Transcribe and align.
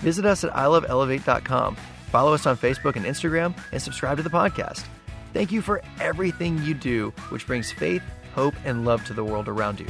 visit 0.00 0.26
us 0.26 0.44
at 0.44 0.52
iloveelevate.com. 0.52 1.76
Follow 2.10 2.34
us 2.34 2.46
on 2.46 2.56
Facebook 2.56 2.96
and 2.96 3.06
Instagram, 3.06 3.56
and 3.72 3.80
subscribe 3.80 4.16
to 4.16 4.22
the 4.22 4.30
podcast. 4.30 4.84
Thank 5.32 5.52
you 5.52 5.62
for 5.62 5.80
everything 6.00 6.58
you 6.62 6.74
do, 6.74 7.10
which 7.28 7.46
brings 7.46 7.70
faith, 7.70 8.02
hope, 8.34 8.54
and 8.64 8.84
love 8.84 9.04
to 9.06 9.14
the 9.14 9.24
world 9.24 9.48
around 9.48 9.78
you. 9.78 9.86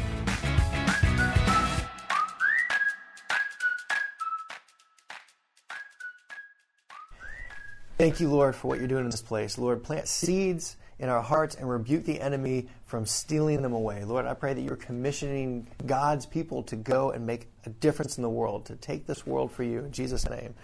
Thank 7.96 8.18
you, 8.18 8.30
Lord, 8.30 8.56
for 8.56 8.68
what 8.68 8.78
you're 8.78 8.88
doing 8.88 9.04
in 9.04 9.10
this 9.10 9.20
place. 9.20 9.58
Lord, 9.58 9.82
plant 9.84 10.08
seeds 10.08 10.76
in 11.00 11.08
our 11.08 11.22
hearts 11.22 11.54
and 11.54 11.68
rebuke 11.68 12.04
the 12.04 12.20
enemy 12.20 12.68
from 12.84 13.06
stealing 13.06 13.62
them 13.62 13.72
away. 13.72 14.04
Lord, 14.04 14.26
I 14.26 14.34
pray 14.34 14.52
that 14.52 14.60
you're 14.60 14.76
commissioning 14.76 15.66
God's 15.86 16.26
people 16.26 16.62
to 16.64 16.76
go 16.76 17.10
and 17.10 17.26
make 17.26 17.48
a 17.64 17.70
difference 17.70 18.18
in 18.18 18.22
the 18.22 18.28
world, 18.28 18.66
to 18.66 18.76
take 18.76 19.06
this 19.06 19.26
world 19.26 19.50
for 19.50 19.62
you. 19.62 19.78
In 19.80 19.92
Jesus' 19.92 20.28
name, 20.28 20.54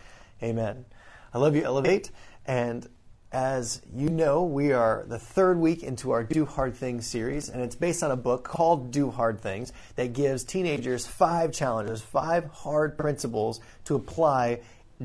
amen. 0.42 0.84
I 1.32 1.38
love 1.38 1.56
you, 1.56 1.64
Elevate. 1.64 2.10
And 2.44 2.86
as 3.32 3.80
you 3.94 4.10
know, 4.10 4.44
we 4.44 4.72
are 4.72 5.06
the 5.08 5.18
third 5.18 5.58
week 5.58 5.82
into 5.82 6.10
our 6.10 6.22
Do 6.22 6.44
Hard 6.44 6.74
Things 6.74 7.06
series, 7.06 7.48
and 7.48 7.62
it's 7.62 7.74
based 7.74 8.02
on 8.02 8.10
a 8.10 8.16
book 8.16 8.44
called 8.44 8.90
Do 8.90 9.10
Hard 9.10 9.40
Things 9.40 9.72
that 9.96 10.12
gives 10.12 10.44
teenagers 10.44 11.06
five 11.06 11.50
challenges, 11.50 12.02
five 12.02 12.44
hard 12.46 12.98
principles 12.98 13.60
to 13.86 13.94
apply 13.94 14.60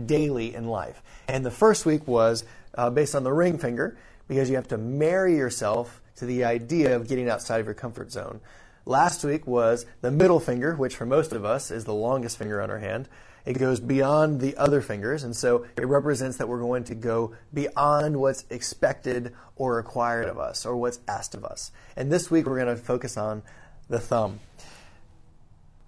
daily 0.05 0.53
in 0.53 0.67
life. 0.67 1.01
And 1.29 1.45
the 1.45 1.51
first 1.51 1.85
week 1.85 2.05
was 2.05 2.43
uh, 2.75 2.89
based 2.89 3.15
on 3.15 3.23
the 3.23 3.33
ring 3.33 3.57
finger 3.57 3.97
because 4.31 4.49
you 4.49 4.55
have 4.55 4.69
to 4.69 4.77
marry 4.77 5.35
yourself 5.35 6.01
to 6.15 6.25
the 6.25 6.45
idea 6.45 6.95
of 6.95 7.05
getting 7.05 7.27
outside 7.27 7.59
of 7.59 7.65
your 7.65 7.75
comfort 7.75 8.09
zone. 8.13 8.39
Last 8.85 9.25
week 9.25 9.45
was 9.45 9.85
the 9.99 10.09
middle 10.09 10.39
finger, 10.39 10.73
which 10.73 10.95
for 10.95 11.05
most 11.05 11.33
of 11.33 11.43
us 11.43 11.69
is 11.69 11.83
the 11.83 11.93
longest 11.93 12.37
finger 12.37 12.61
on 12.61 12.71
our 12.71 12.79
hand. 12.79 13.09
It 13.45 13.59
goes 13.59 13.81
beyond 13.81 14.39
the 14.39 14.55
other 14.55 14.79
fingers, 14.79 15.25
and 15.25 15.35
so 15.35 15.65
it 15.75 15.85
represents 15.85 16.37
that 16.37 16.47
we're 16.47 16.61
going 16.61 16.85
to 16.85 16.95
go 16.95 17.33
beyond 17.53 18.21
what's 18.21 18.45
expected 18.49 19.35
or 19.57 19.75
required 19.75 20.29
of 20.29 20.39
us 20.39 20.65
or 20.65 20.77
what's 20.77 21.01
asked 21.09 21.35
of 21.35 21.43
us. 21.43 21.73
And 21.97 22.09
this 22.09 22.31
week 22.31 22.45
we're 22.45 22.63
going 22.63 22.73
to 22.73 22.81
focus 22.81 23.17
on 23.17 23.43
the 23.89 23.99
thumb. 23.99 24.39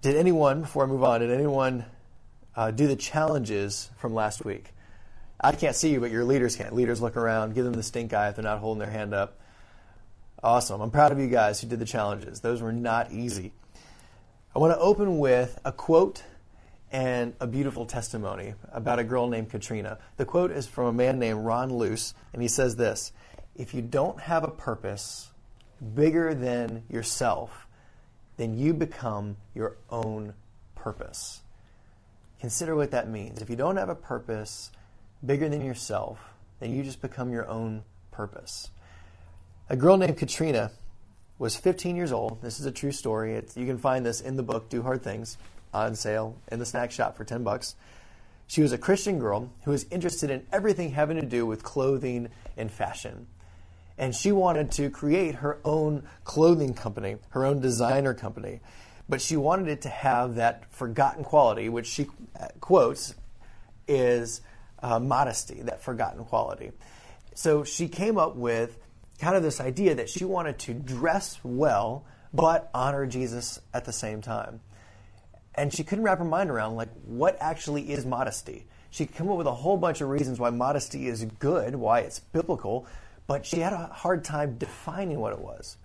Did 0.02 0.16
anyone, 0.16 0.60
before 0.60 0.84
I 0.84 0.86
move 0.86 1.02
on, 1.02 1.20
did 1.20 1.30
anyone 1.30 1.86
uh, 2.54 2.72
do 2.72 2.88
the 2.88 2.96
challenges 2.96 3.88
from 3.96 4.12
last 4.12 4.44
week? 4.44 4.73
I 5.44 5.52
can't 5.52 5.76
see 5.76 5.90
you, 5.90 6.00
but 6.00 6.10
your 6.10 6.24
leaders 6.24 6.56
can. 6.56 6.74
Leaders 6.74 7.02
look 7.02 7.18
around, 7.18 7.54
give 7.54 7.66
them 7.66 7.74
the 7.74 7.82
stink 7.82 8.14
eye 8.14 8.30
if 8.30 8.36
they're 8.36 8.42
not 8.42 8.60
holding 8.60 8.78
their 8.78 8.90
hand 8.90 9.12
up. 9.12 9.38
Awesome. 10.42 10.80
I'm 10.80 10.90
proud 10.90 11.12
of 11.12 11.18
you 11.18 11.26
guys 11.26 11.60
who 11.60 11.68
did 11.68 11.78
the 11.80 11.84
challenges. 11.84 12.40
Those 12.40 12.62
were 12.62 12.72
not 12.72 13.12
easy. 13.12 13.52
I 14.56 14.58
want 14.58 14.72
to 14.72 14.78
open 14.78 15.18
with 15.18 15.60
a 15.62 15.70
quote 15.70 16.22
and 16.90 17.34
a 17.40 17.46
beautiful 17.46 17.84
testimony 17.84 18.54
about 18.72 18.98
a 18.98 19.04
girl 19.04 19.28
named 19.28 19.50
Katrina. 19.50 19.98
The 20.16 20.24
quote 20.24 20.50
is 20.50 20.66
from 20.66 20.86
a 20.86 20.92
man 20.94 21.18
named 21.18 21.44
Ron 21.44 21.70
Luce, 21.74 22.14
and 22.32 22.40
he 22.40 22.48
says 22.48 22.76
this 22.76 23.12
If 23.54 23.74
you 23.74 23.82
don't 23.82 24.20
have 24.20 24.44
a 24.44 24.50
purpose 24.50 25.28
bigger 25.94 26.32
than 26.32 26.84
yourself, 26.88 27.66
then 28.38 28.56
you 28.56 28.72
become 28.72 29.36
your 29.54 29.76
own 29.90 30.32
purpose. 30.74 31.42
Consider 32.40 32.74
what 32.74 32.92
that 32.92 33.10
means. 33.10 33.42
If 33.42 33.50
you 33.50 33.56
don't 33.56 33.76
have 33.76 33.90
a 33.90 33.94
purpose, 33.94 34.70
bigger 35.24 35.48
than 35.48 35.64
yourself, 35.64 36.18
then 36.60 36.74
you 36.74 36.82
just 36.82 37.00
become 37.00 37.32
your 37.32 37.48
own 37.48 37.82
purpose. 38.10 38.70
A 39.68 39.76
girl 39.76 39.96
named 39.96 40.16
Katrina 40.18 40.70
was 41.38 41.56
15 41.56 41.96
years 41.96 42.12
old. 42.12 42.40
This 42.42 42.60
is 42.60 42.66
a 42.66 42.72
true 42.72 42.92
story. 42.92 43.34
It's, 43.34 43.56
you 43.56 43.66
can 43.66 43.78
find 43.78 44.04
this 44.04 44.20
in 44.20 44.36
the 44.36 44.42
book 44.42 44.68
Do 44.68 44.82
Hard 44.82 45.02
Things 45.02 45.36
on 45.72 45.94
sale 45.96 46.36
in 46.50 46.58
the 46.58 46.66
snack 46.66 46.90
shop 46.92 47.16
for 47.16 47.24
10 47.24 47.42
bucks. 47.42 47.74
She 48.46 48.62
was 48.62 48.72
a 48.72 48.78
Christian 48.78 49.18
girl 49.18 49.50
who 49.64 49.70
was 49.70 49.86
interested 49.90 50.30
in 50.30 50.46
everything 50.52 50.90
having 50.90 51.18
to 51.18 51.26
do 51.26 51.46
with 51.46 51.62
clothing 51.62 52.28
and 52.56 52.70
fashion. 52.70 53.26
And 53.96 54.14
she 54.14 54.32
wanted 54.32 54.70
to 54.72 54.90
create 54.90 55.36
her 55.36 55.58
own 55.64 56.04
clothing 56.24 56.74
company, 56.74 57.16
her 57.30 57.44
own 57.44 57.60
designer 57.60 58.12
company. 58.12 58.60
But 59.08 59.20
she 59.20 59.36
wanted 59.36 59.68
it 59.68 59.82
to 59.82 59.88
have 59.88 60.36
that 60.36 60.70
forgotten 60.72 61.24
quality, 61.24 61.68
which 61.68 61.86
she 61.86 62.06
uh, 62.38 62.48
quotes 62.60 63.14
is 63.86 64.40
uh, 64.84 65.00
modesty, 65.00 65.62
that 65.62 65.82
forgotten 65.82 66.24
quality. 66.24 66.70
So 67.34 67.64
she 67.64 67.88
came 67.88 68.18
up 68.18 68.36
with 68.36 68.78
kind 69.18 69.34
of 69.34 69.42
this 69.42 69.60
idea 69.60 69.94
that 69.94 70.10
she 70.10 70.24
wanted 70.24 70.58
to 70.60 70.74
dress 70.74 71.38
well 71.42 72.04
but 72.34 72.68
honor 72.74 73.06
Jesus 73.06 73.60
at 73.72 73.86
the 73.86 73.92
same 73.92 74.20
time. 74.20 74.60
And 75.54 75.72
she 75.72 75.84
couldn't 75.84 76.04
wrap 76.04 76.18
her 76.18 76.24
mind 76.24 76.50
around 76.50 76.76
like 76.76 76.90
what 77.04 77.38
actually 77.40 77.92
is 77.92 78.04
modesty. 78.04 78.66
She 78.90 79.06
could 79.06 79.16
come 79.16 79.30
up 79.30 79.38
with 79.38 79.46
a 79.46 79.54
whole 79.54 79.76
bunch 79.76 80.00
of 80.00 80.08
reasons 80.08 80.38
why 80.38 80.50
modesty 80.50 81.06
is 81.06 81.24
good, 81.38 81.76
why 81.76 82.00
it's 82.00 82.18
biblical, 82.18 82.86
but 83.26 83.46
she 83.46 83.60
had 83.60 83.72
a 83.72 83.86
hard 83.86 84.22
time 84.22 84.58
defining 84.58 85.18
what 85.18 85.32
it 85.32 85.38
was 85.38 85.78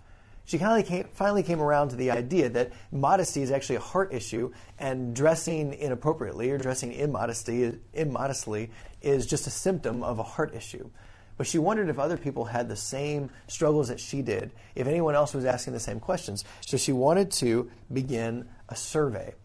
she 0.50 0.58
finally 0.58 0.82
came, 0.82 1.04
finally 1.14 1.44
came 1.44 1.62
around 1.62 1.90
to 1.90 1.96
the 1.96 2.10
idea 2.10 2.50
that 2.50 2.72
modesty 2.92 3.44
is 3.44 3.52
actually 3.52 3.76
a 3.76 3.82
heart 3.82 4.12
issue, 4.12 4.52
and 4.80 5.16
dressing 5.16 5.76
inappropriately 5.76 6.50
or 6.50 6.58
dressing 6.58 6.92
immodesty, 6.92 7.78
immodestly 7.94 8.72
is 9.04 9.28
just 9.28 9.46
a 9.46 9.52
symptom 9.52 10.02
of 10.02 10.18
a 10.18 10.24
heart 10.24 10.56
issue. 10.56 10.90
But 11.38 11.46
she 11.46 11.60
wondered 11.60 11.88
if 11.88 12.00
other 12.00 12.18
people 12.18 12.46
had 12.46 12.68
the 12.68 12.76
same 12.76 13.30
struggles 13.46 13.90
that 13.90 14.00
she 14.00 14.24
did, 14.24 14.52
if 14.74 14.88
anyone 14.88 15.14
else 15.14 15.36
was 15.36 15.46
asking 15.46 15.74
the 15.74 15.80
same 15.80 16.00
questions. 16.00 16.44
So 16.62 16.78
she 16.78 16.94
wanted 16.94 17.30
to 17.34 17.70
begin 17.94 18.50
a 18.68 18.76
survey, 18.76 19.36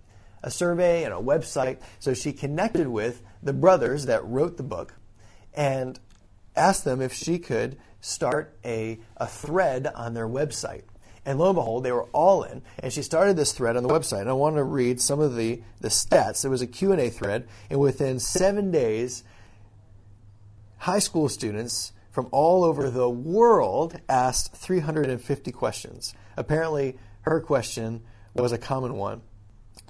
a 0.42 0.50
survey 0.50 1.04
and 1.04 1.12
a 1.12 1.18
website. 1.18 1.80
So 1.98 2.14
she 2.14 2.32
connected 2.32 2.88
with 2.88 3.22
the 3.42 3.52
brothers 3.52 4.06
that 4.06 4.24
wrote 4.24 4.56
the 4.56 4.62
book 4.62 4.94
and 5.52 6.00
asked 6.56 6.86
them 6.86 7.02
if 7.02 7.12
she 7.12 7.38
could 7.38 7.76
start 8.00 8.56
a, 8.64 9.00
a 9.18 9.26
thread 9.26 9.86
on 9.86 10.14
their 10.14 10.26
website. 10.26 10.84
And 11.26 11.38
lo 11.38 11.48
and 11.48 11.56
behold, 11.56 11.84
they 11.84 11.92
were 11.92 12.08
all 12.12 12.42
in. 12.42 12.62
And 12.78 12.92
she 12.92 13.02
started 13.02 13.36
this 13.36 13.52
thread 13.52 13.76
on 13.76 13.82
the 13.82 13.88
website. 13.88 14.20
And 14.20 14.28
I 14.28 14.34
want 14.34 14.56
to 14.56 14.64
read 14.64 15.00
some 15.00 15.20
of 15.20 15.36
the, 15.36 15.62
the 15.80 15.88
stats. 15.88 16.44
It 16.44 16.48
was 16.48 16.60
a 16.60 16.66
Q&A 16.66 17.08
thread. 17.08 17.48
And 17.70 17.80
within 17.80 18.18
seven 18.18 18.70
days, 18.70 19.24
high 20.78 20.98
school 20.98 21.28
students 21.28 21.92
from 22.10 22.28
all 22.30 22.62
over 22.62 22.90
the 22.90 23.08
world 23.08 24.00
asked 24.08 24.54
350 24.54 25.50
questions. 25.50 26.14
Apparently, 26.36 26.98
her 27.22 27.40
question 27.40 28.02
was 28.34 28.52
a 28.52 28.58
common 28.58 28.94
one. 28.94 29.22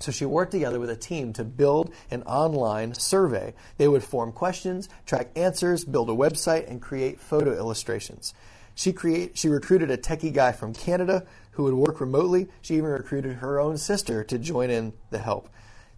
So 0.00 0.10
she 0.10 0.24
worked 0.24 0.52
together 0.52 0.80
with 0.80 0.90
a 0.90 0.96
team 0.96 1.32
to 1.34 1.44
build 1.44 1.92
an 2.10 2.22
online 2.22 2.94
survey. 2.94 3.54
They 3.76 3.88
would 3.88 4.02
form 4.02 4.32
questions, 4.32 4.88
track 5.06 5.30
answers, 5.36 5.84
build 5.84 6.10
a 6.10 6.14
website, 6.14 6.68
and 6.68 6.80
create 6.80 7.20
photo 7.20 7.56
illustrations. 7.56 8.34
She 8.74 8.92
create 8.92 9.38
she 9.38 9.48
recruited 9.48 9.90
a 9.90 9.96
techie 9.96 10.32
guy 10.32 10.52
from 10.52 10.74
Canada 10.74 11.24
who 11.52 11.62
would 11.64 11.74
work 11.74 12.00
remotely. 12.00 12.48
She 12.60 12.74
even 12.74 12.90
recruited 12.90 13.36
her 13.36 13.60
own 13.60 13.78
sister 13.78 14.24
to 14.24 14.38
join 14.38 14.70
in 14.70 14.92
the 15.10 15.18
help. 15.18 15.48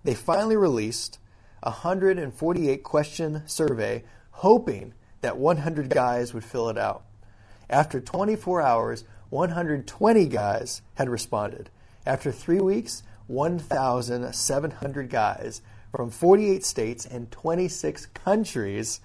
They 0.04 0.14
finally 0.14 0.56
released 0.56 1.18
a 1.62 1.70
148 1.70 2.82
question 2.82 3.42
survey 3.46 4.04
hoping 4.30 4.92
that 5.22 5.38
100 5.38 5.88
guys 5.88 6.34
would 6.34 6.44
fill 6.44 6.68
it 6.68 6.76
out. 6.76 7.04
After 7.68 8.00
24 8.00 8.60
hours, 8.62 9.04
120 9.30 10.26
guys 10.26 10.82
had 10.94 11.08
responded. 11.08 11.70
After 12.04 12.30
3 12.30 12.60
weeks, 12.60 13.02
1,700 13.26 15.10
guys 15.10 15.62
from 15.90 16.10
48 16.10 16.64
states 16.64 17.06
and 17.06 17.30
26 17.32 18.06
countries 18.06 19.00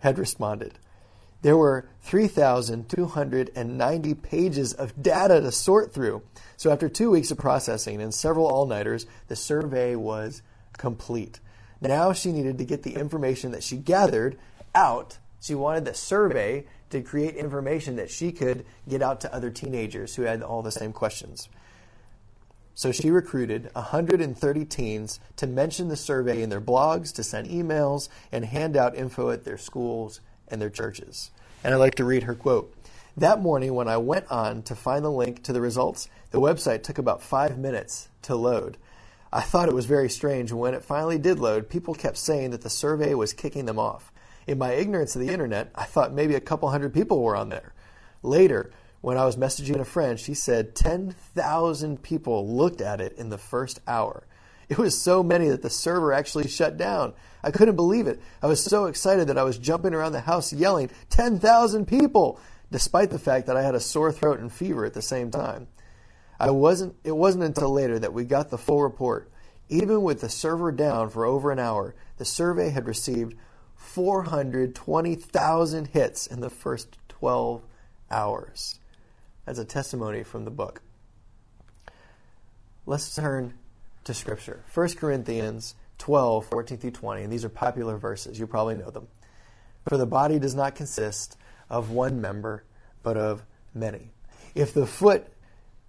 had 0.00 0.18
responded. 0.18 0.78
There 1.42 1.56
were 1.56 1.88
3,290 2.02 4.14
pages 4.14 4.72
of 4.72 5.02
data 5.02 5.40
to 5.40 5.50
sort 5.52 5.92
through. 5.92 6.22
So, 6.56 6.72
after 6.72 6.88
two 6.88 7.10
weeks 7.10 7.30
of 7.30 7.36
processing 7.38 8.00
and 8.00 8.14
several 8.14 8.46
all 8.46 8.66
nighters, 8.66 9.06
the 9.28 9.36
survey 9.36 9.96
was 9.96 10.42
complete. 10.76 11.40
Now 11.80 12.12
she 12.12 12.32
needed 12.32 12.58
to 12.58 12.64
get 12.64 12.82
the 12.82 12.94
information 12.94 13.52
that 13.52 13.62
she 13.62 13.76
gathered 13.76 14.38
out. 14.74 15.18
She 15.40 15.54
wanted 15.54 15.84
the 15.84 15.94
survey 15.94 16.66
to 16.90 17.02
create 17.02 17.36
information 17.36 17.96
that 17.96 18.10
she 18.10 18.32
could 18.32 18.64
get 18.88 19.02
out 19.02 19.20
to 19.20 19.34
other 19.34 19.50
teenagers 19.50 20.16
who 20.16 20.22
had 20.22 20.42
all 20.42 20.62
the 20.62 20.72
same 20.72 20.92
questions. 20.92 21.48
So 22.74 22.92
she 22.92 23.10
recruited 23.10 23.70
130 23.72 24.64
teens 24.66 25.18
to 25.36 25.46
mention 25.46 25.88
the 25.88 25.96
survey 25.96 26.42
in 26.42 26.50
their 26.50 26.60
blogs, 26.60 27.12
to 27.14 27.22
send 27.22 27.48
emails, 27.48 28.08
and 28.30 28.44
hand 28.44 28.76
out 28.76 28.94
info 28.94 29.30
at 29.30 29.44
their 29.44 29.56
schools 29.56 30.20
and 30.48 30.60
their 30.60 30.70
churches. 30.70 31.30
And 31.64 31.74
I'd 31.74 31.78
like 31.78 31.96
to 31.96 32.04
read 32.04 32.24
her 32.24 32.34
quote. 32.34 32.72
That 33.16 33.40
morning, 33.40 33.74
when 33.74 33.88
I 33.88 33.96
went 33.96 34.30
on 34.30 34.62
to 34.64 34.74
find 34.74 35.04
the 35.04 35.10
link 35.10 35.42
to 35.44 35.52
the 35.52 35.60
results, 35.60 36.08
the 36.30 36.40
website 36.40 36.82
took 36.82 36.98
about 36.98 37.22
five 37.22 37.58
minutes 37.58 38.08
to 38.22 38.36
load. 38.36 38.76
I 39.32 39.40
thought 39.40 39.68
it 39.68 39.74
was 39.74 39.86
very 39.86 40.08
strange, 40.08 40.52
when 40.52 40.74
it 40.74 40.84
finally 40.84 41.18
did 41.18 41.38
load, 41.38 41.68
people 41.68 41.94
kept 41.94 42.18
saying 42.18 42.50
that 42.50 42.62
the 42.62 42.70
survey 42.70 43.14
was 43.14 43.32
kicking 43.32 43.66
them 43.66 43.78
off. 43.78 44.12
In 44.46 44.58
my 44.58 44.72
ignorance 44.72 45.16
of 45.16 45.22
the 45.22 45.32
internet, 45.32 45.70
I 45.74 45.84
thought 45.84 46.12
maybe 46.12 46.34
a 46.34 46.40
couple 46.40 46.70
hundred 46.70 46.94
people 46.94 47.22
were 47.22 47.36
on 47.36 47.48
there. 47.48 47.72
Later, 48.22 48.70
when 49.00 49.16
I 49.16 49.24
was 49.24 49.36
messaging 49.36 49.80
a 49.80 49.84
friend, 49.84 50.18
she 50.18 50.34
said 50.34 50.74
10,000 50.74 52.02
people 52.02 52.48
looked 52.48 52.80
at 52.80 53.00
it 53.00 53.12
in 53.18 53.30
the 53.30 53.38
first 53.38 53.80
hour. 53.86 54.26
It 54.68 54.78
was 54.78 55.00
so 55.00 55.22
many 55.22 55.48
that 55.48 55.62
the 55.62 55.70
server 55.70 56.12
actually 56.12 56.48
shut 56.48 56.76
down. 56.76 57.12
I 57.42 57.52
couldn't 57.52 57.76
believe 57.76 58.08
it. 58.08 58.20
I 58.42 58.48
was 58.48 58.62
so 58.62 58.86
excited 58.86 59.28
that 59.28 59.38
I 59.38 59.44
was 59.44 59.58
jumping 59.58 59.94
around 59.94 60.12
the 60.12 60.20
house 60.20 60.52
yelling, 60.52 60.90
10,000 61.10 61.86
people, 61.86 62.40
despite 62.70 63.10
the 63.10 63.18
fact 63.18 63.46
that 63.46 63.56
I 63.56 63.62
had 63.62 63.76
a 63.76 63.80
sore 63.80 64.10
throat 64.10 64.40
and 64.40 64.52
fever 64.52 64.84
at 64.84 64.94
the 64.94 65.02
same 65.02 65.30
time. 65.30 65.68
I 66.40 66.50
wasn't, 66.50 66.96
it 67.04 67.16
wasn't 67.16 67.44
until 67.44 67.70
later 67.70 67.98
that 67.98 68.12
we 68.12 68.24
got 68.24 68.50
the 68.50 68.58
full 68.58 68.82
report. 68.82 69.30
Even 69.68 70.02
with 70.02 70.20
the 70.20 70.28
server 70.28 70.72
down 70.72 71.10
for 71.10 71.24
over 71.24 71.52
an 71.52 71.58
hour, 71.58 71.94
the 72.18 72.24
survey 72.24 72.70
had 72.70 72.86
received 72.86 73.34
420,000 73.76 75.86
hits 75.88 76.26
in 76.26 76.40
the 76.40 76.50
first 76.50 76.98
12 77.08 77.62
hours. 78.10 78.80
That's 79.44 79.60
a 79.60 79.64
testimony 79.64 80.24
from 80.24 80.44
the 80.44 80.50
book. 80.50 80.82
Let's 82.84 83.14
turn 83.14 83.54
to 84.06 84.14
Scripture. 84.14 84.64
1 84.72 84.94
Corinthians 84.94 85.74
12, 85.98 86.46
14 86.46 86.78
through 86.78 86.90
20, 86.92 87.22
and 87.22 87.32
these 87.32 87.44
are 87.44 87.48
popular 87.48 87.96
verses. 87.96 88.38
You 88.38 88.46
probably 88.46 88.76
know 88.76 88.90
them. 88.90 89.08
For 89.88 89.96
the 89.96 90.06
body 90.06 90.38
does 90.38 90.54
not 90.54 90.74
consist 90.74 91.36
of 91.68 91.90
one 91.90 92.20
member, 92.20 92.64
but 93.02 93.16
of 93.16 93.44
many. 93.74 94.10
If 94.54 94.72
the 94.72 94.86
foot 94.86 95.26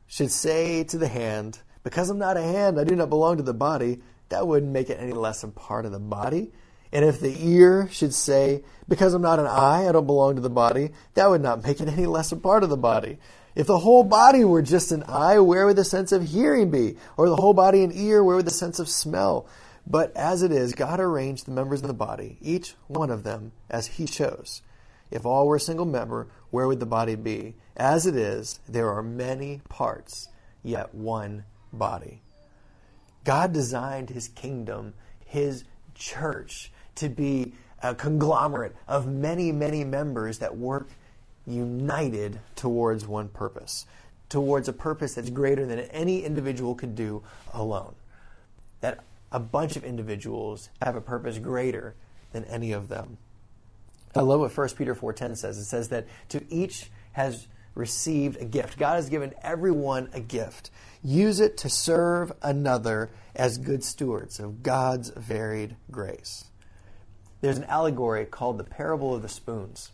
should 0.07 0.31
say 0.31 0.83
to 0.85 0.97
the 0.97 1.07
hand, 1.07 1.59
Because 1.83 2.09
I'm 2.09 2.19
not 2.19 2.37
a 2.37 2.41
hand, 2.41 2.79
I 2.79 2.83
do 2.83 2.95
not 2.95 3.09
belong 3.09 3.37
to 3.37 3.43
the 3.43 3.53
body, 3.53 4.01
that 4.29 4.47
wouldn't 4.47 4.71
make 4.71 4.89
it 4.89 4.99
any 4.99 5.13
less 5.13 5.43
a 5.43 5.47
part 5.47 5.85
of 5.85 5.91
the 5.91 5.99
body. 5.99 6.51
And 6.91 7.05
if 7.05 7.19
the 7.19 7.35
ear 7.47 7.87
should 7.91 8.13
say, 8.13 8.63
Because 8.87 9.13
I'm 9.13 9.21
not 9.21 9.39
an 9.39 9.47
eye, 9.47 9.87
I 9.87 9.91
don't 9.91 10.07
belong 10.07 10.35
to 10.35 10.41
the 10.41 10.49
body, 10.49 10.91
that 11.13 11.29
would 11.29 11.41
not 11.41 11.63
make 11.63 11.81
it 11.81 11.87
any 11.87 12.05
less 12.07 12.31
a 12.31 12.35
part 12.35 12.63
of 12.63 12.69
the 12.69 12.77
body. 12.77 13.19
If 13.57 13.65
the 13.65 13.79
whole 13.79 14.03
body 14.03 14.45
were 14.45 14.61
just 14.61 14.91
an 14.91 15.01
eye, 15.07 15.39
where 15.39 15.65
would 15.65 15.77
the 15.77 15.83
sense 15.83 16.11
of 16.11 16.29
hearing 16.29 16.69
be? 16.69 16.95
Or 17.17 17.27
the 17.27 17.37
whole 17.37 17.55
body 17.55 17.83
an 17.83 17.91
ear, 17.91 18.23
where 18.23 18.35
would 18.35 18.45
the 18.45 18.51
sense 18.51 18.77
of 18.77 18.87
smell? 18.87 19.47
But 19.87 20.15
as 20.15 20.43
it 20.43 20.51
is, 20.51 20.75
God 20.75 20.99
arranged 20.99 21.47
the 21.47 21.51
members 21.51 21.81
of 21.81 21.87
the 21.87 21.93
body, 21.95 22.37
each 22.39 22.75
one 22.85 23.09
of 23.09 23.23
them, 23.23 23.53
as 23.67 23.87
He 23.87 24.05
chose. 24.05 24.61
If 25.09 25.25
all 25.25 25.47
were 25.47 25.55
a 25.55 25.59
single 25.59 25.87
member, 25.87 26.27
where 26.51 26.67
would 26.67 26.79
the 26.79 26.85
body 26.85 27.15
be? 27.15 27.55
As 27.75 28.05
it 28.05 28.15
is, 28.15 28.59
there 28.69 28.91
are 28.91 29.01
many 29.01 29.61
parts, 29.69 30.29
yet 30.61 30.93
one 30.93 31.43
body. 31.73 32.21
God 33.23 33.53
designed 33.53 34.11
His 34.11 34.27
kingdom, 34.27 34.93
His 35.25 35.63
church, 35.95 36.71
to 36.93 37.09
be 37.09 37.53
a 37.81 37.95
conglomerate 37.95 38.75
of 38.87 39.07
many, 39.07 39.51
many 39.51 39.83
members 39.83 40.37
that 40.37 40.55
work 40.55 40.89
united 41.47 42.39
towards 42.55 43.07
one 43.07 43.29
purpose, 43.29 43.85
towards 44.29 44.67
a 44.67 44.73
purpose 44.73 45.15
that's 45.15 45.29
greater 45.29 45.65
than 45.65 45.79
any 45.79 46.23
individual 46.23 46.75
could 46.75 46.95
do 46.95 47.23
alone. 47.53 47.95
That 48.81 49.03
a 49.31 49.39
bunch 49.39 49.75
of 49.75 49.83
individuals 49.83 50.69
have 50.81 50.95
a 50.95 51.01
purpose 51.01 51.39
greater 51.39 51.95
than 52.33 52.43
any 52.45 52.71
of 52.71 52.89
them. 52.89 53.17
I 54.15 54.21
love 54.21 54.39
what 54.39 54.51
1 54.51 54.69
Peter 54.75 54.95
4:10 54.95 55.35
says. 55.35 55.57
It 55.57 55.65
says 55.65 55.89
that 55.89 56.07
to 56.29 56.43
each 56.53 56.91
has 57.13 57.47
received 57.75 58.41
a 58.41 58.45
gift. 58.45 58.77
God 58.77 58.95
has 58.95 59.09
given 59.09 59.33
everyone 59.41 60.09
a 60.13 60.19
gift. 60.19 60.71
Use 61.03 61.39
it 61.39 61.57
to 61.57 61.69
serve 61.69 62.31
another 62.41 63.09
as 63.35 63.59
good 63.59 63.83
stewards 63.83 64.39
of 64.39 64.63
God's 64.63 65.09
varied 65.11 65.75
grace. 65.91 66.45
There's 67.41 67.57
an 67.57 67.65
allegory 67.65 68.25
called 68.25 68.57
the 68.57 68.63
parable 68.63 69.13
of 69.13 69.21
the 69.21 69.29
spoons. 69.29 69.91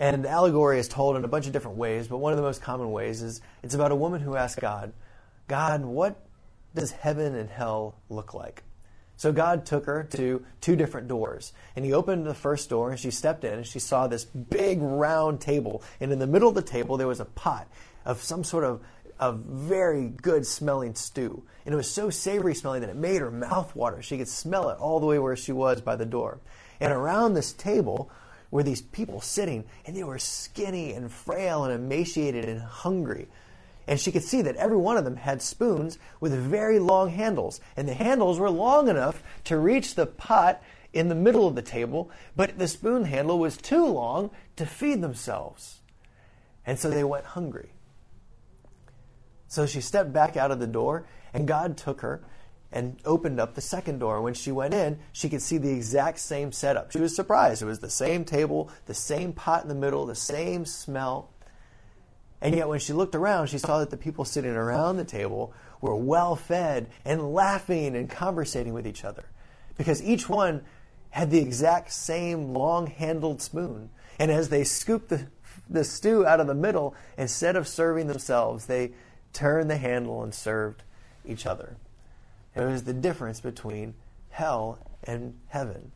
And 0.00 0.24
the 0.24 0.30
allegory 0.30 0.78
is 0.78 0.88
told 0.88 1.16
in 1.16 1.24
a 1.24 1.28
bunch 1.28 1.46
of 1.46 1.52
different 1.52 1.76
ways, 1.76 2.08
but 2.08 2.16
one 2.16 2.32
of 2.32 2.38
the 2.38 2.42
most 2.42 2.62
common 2.62 2.90
ways 2.90 3.20
is 3.20 3.42
it's 3.62 3.74
about 3.74 3.92
a 3.92 3.96
woman 3.96 4.22
who 4.22 4.34
asks 4.34 4.58
God, 4.58 4.94
God, 5.46 5.84
what 5.84 6.16
does 6.74 6.90
heaven 6.90 7.34
and 7.34 7.50
hell 7.50 7.96
look 8.08 8.32
like? 8.32 8.62
So 9.18 9.30
God 9.30 9.66
took 9.66 9.84
her 9.84 10.04
to 10.12 10.42
two 10.62 10.76
different 10.76 11.06
doors. 11.06 11.52
And 11.76 11.84
he 11.84 11.92
opened 11.92 12.24
the 12.24 12.32
first 12.32 12.70
door, 12.70 12.90
and 12.90 12.98
she 12.98 13.10
stepped 13.10 13.44
in, 13.44 13.52
and 13.52 13.66
she 13.66 13.78
saw 13.78 14.06
this 14.06 14.24
big 14.24 14.80
round 14.80 15.42
table. 15.42 15.82
And 16.00 16.10
in 16.10 16.18
the 16.18 16.26
middle 16.26 16.48
of 16.48 16.54
the 16.54 16.62
table, 16.62 16.96
there 16.96 17.06
was 17.06 17.20
a 17.20 17.26
pot 17.26 17.68
of 18.06 18.22
some 18.22 18.42
sort 18.42 18.64
of, 18.64 18.80
of 19.18 19.40
very 19.40 20.08
good 20.08 20.46
smelling 20.46 20.94
stew. 20.94 21.42
And 21.66 21.74
it 21.74 21.76
was 21.76 21.90
so 21.90 22.08
savory 22.08 22.54
smelling 22.54 22.80
that 22.80 22.88
it 22.88 22.96
made 22.96 23.20
her 23.20 23.30
mouth 23.30 23.76
water. 23.76 24.00
She 24.00 24.16
could 24.16 24.28
smell 24.28 24.70
it 24.70 24.78
all 24.78 24.98
the 24.98 25.06
way 25.06 25.18
where 25.18 25.36
she 25.36 25.52
was 25.52 25.82
by 25.82 25.96
the 25.96 26.06
door. 26.06 26.40
And 26.80 26.90
around 26.90 27.34
this 27.34 27.52
table 27.52 28.10
were 28.50 28.62
these 28.62 28.82
people 28.82 29.20
sitting, 29.20 29.64
and 29.86 29.96
they 29.96 30.04
were 30.04 30.18
skinny 30.18 30.92
and 30.92 31.10
frail 31.10 31.64
and 31.64 31.72
emaciated 31.72 32.44
and 32.44 32.60
hungry. 32.60 33.28
And 33.86 33.98
she 33.98 34.12
could 34.12 34.22
see 34.22 34.42
that 34.42 34.56
every 34.56 34.76
one 34.76 34.96
of 34.96 35.04
them 35.04 35.16
had 35.16 35.42
spoons 35.42 35.98
with 36.20 36.32
very 36.32 36.78
long 36.78 37.10
handles. 37.10 37.60
And 37.76 37.88
the 37.88 37.94
handles 37.94 38.38
were 38.38 38.50
long 38.50 38.88
enough 38.88 39.22
to 39.44 39.58
reach 39.58 39.94
the 39.94 40.06
pot 40.06 40.62
in 40.92 41.08
the 41.08 41.14
middle 41.14 41.46
of 41.46 41.54
the 41.54 41.62
table, 41.62 42.10
but 42.36 42.58
the 42.58 42.68
spoon 42.68 43.04
handle 43.04 43.38
was 43.38 43.56
too 43.56 43.86
long 43.86 44.30
to 44.56 44.66
feed 44.66 45.00
themselves. 45.00 45.80
And 46.66 46.78
so 46.78 46.90
they 46.90 47.04
went 47.04 47.24
hungry. 47.24 47.72
So 49.46 49.66
she 49.66 49.80
stepped 49.80 50.12
back 50.12 50.36
out 50.36 50.50
of 50.50 50.60
the 50.60 50.66
door, 50.66 51.06
and 51.32 51.46
God 51.46 51.76
took 51.76 52.00
her 52.02 52.22
and 52.72 52.96
opened 53.04 53.40
up 53.40 53.54
the 53.54 53.60
second 53.60 53.98
door. 53.98 54.20
When 54.20 54.34
she 54.34 54.52
went 54.52 54.74
in, 54.74 54.98
she 55.12 55.28
could 55.28 55.42
see 55.42 55.58
the 55.58 55.72
exact 55.72 56.18
same 56.18 56.52
setup. 56.52 56.92
She 56.92 57.00
was 57.00 57.14
surprised. 57.14 57.62
It 57.62 57.66
was 57.66 57.80
the 57.80 57.90
same 57.90 58.24
table, 58.24 58.70
the 58.86 58.94
same 58.94 59.32
pot 59.32 59.62
in 59.62 59.68
the 59.68 59.74
middle, 59.74 60.06
the 60.06 60.14
same 60.14 60.64
smell. 60.64 61.30
And 62.40 62.54
yet, 62.54 62.68
when 62.68 62.78
she 62.78 62.92
looked 62.92 63.14
around, 63.14 63.48
she 63.48 63.58
saw 63.58 63.80
that 63.80 63.90
the 63.90 63.96
people 63.96 64.24
sitting 64.24 64.52
around 64.52 64.96
the 64.96 65.04
table 65.04 65.52
were 65.80 65.96
well 65.96 66.36
fed 66.36 66.88
and 67.04 67.34
laughing 67.34 67.96
and 67.96 68.08
conversating 68.08 68.72
with 68.72 68.86
each 68.86 69.04
other 69.04 69.24
because 69.76 70.02
each 70.02 70.28
one 70.28 70.62
had 71.10 71.30
the 71.30 71.38
exact 71.38 71.92
same 71.92 72.52
long 72.54 72.86
handled 72.86 73.42
spoon. 73.42 73.90
And 74.18 74.30
as 74.30 74.48
they 74.48 74.64
scooped 74.64 75.08
the, 75.08 75.26
the 75.68 75.84
stew 75.84 76.26
out 76.26 76.40
of 76.40 76.46
the 76.46 76.54
middle, 76.54 76.94
instead 77.18 77.56
of 77.56 77.66
serving 77.66 78.06
themselves, 78.06 78.66
they 78.66 78.92
turned 79.32 79.70
the 79.70 79.76
handle 79.76 80.22
and 80.22 80.34
served 80.34 80.82
each 81.24 81.46
other. 81.46 81.76
Was 82.66 82.84
the 82.84 82.92
difference 82.92 83.40
between 83.40 83.94
hell 84.28 84.78
and 85.04 85.34
heaven. 85.48 85.92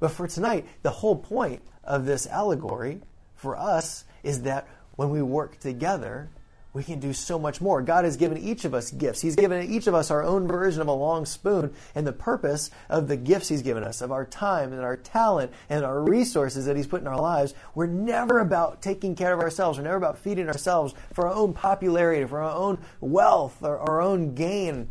But 0.00 0.10
for 0.10 0.26
tonight, 0.26 0.66
the 0.82 0.90
whole 0.90 1.16
point 1.16 1.62
of 1.84 2.06
this 2.06 2.26
allegory 2.26 3.00
for 3.36 3.56
us 3.56 4.04
is 4.22 4.42
that 4.42 4.66
when 4.96 5.10
we 5.10 5.22
work 5.22 5.60
together, 5.60 6.28
we 6.72 6.82
can 6.82 7.00
do 7.00 7.12
so 7.12 7.38
much 7.38 7.60
more. 7.60 7.82
God 7.82 8.04
has 8.04 8.16
given 8.16 8.38
each 8.38 8.64
of 8.64 8.74
us 8.74 8.90
gifts. 8.90 9.20
He's 9.20 9.36
given 9.36 9.70
each 9.70 9.86
of 9.86 9.94
us 9.94 10.10
our 10.10 10.24
own 10.24 10.48
version 10.48 10.80
of 10.80 10.88
a 10.88 10.92
long 10.92 11.26
spoon. 11.26 11.74
And 11.94 12.06
the 12.06 12.12
purpose 12.12 12.70
of 12.88 13.08
the 13.08 13.16
gifts 13.16 13.48
He's 13.48 13.62
given 13.62 13.84
us, 13.84 14.00
of 14.00 14.10
our 14.10 14.24
time 14.24 14.72
and 14.72 14.80
our 14.80 14.96
talent 14.96 15.52
and 15.68 15.84
our 15.84 16.02
resources 16.02 16.64
that 16.66 16.76
He's 16.76 16.86
put 16.86 17.02
in 17.02 17.06
our 17.06 17.20
lives, 17.20 17.54
we're 17.74 17.86
never 17.86 18.38
about 18.38 18.80
taking 18.80 19.14
care 19.14 19.34
of 19.34 19.40
ourselves. 19.40 19.78
We're 19.78 19.84
never 19.84 19.96
about 19.98 20.18
feeding 20.18 20.48
ourselves 20.48 20.94
for 21.12 21.28
our 21.28 21.34
own 21.34 21.52
popularity, 21.52 22.24
for 22.24 22.40
our 22.40 22.56
own 22.56 22.78
wealth, 23.00 23.58
or 23.62 23.78
our 23.78 24.00
own 24.00 24.34
gain. 24.34 24.88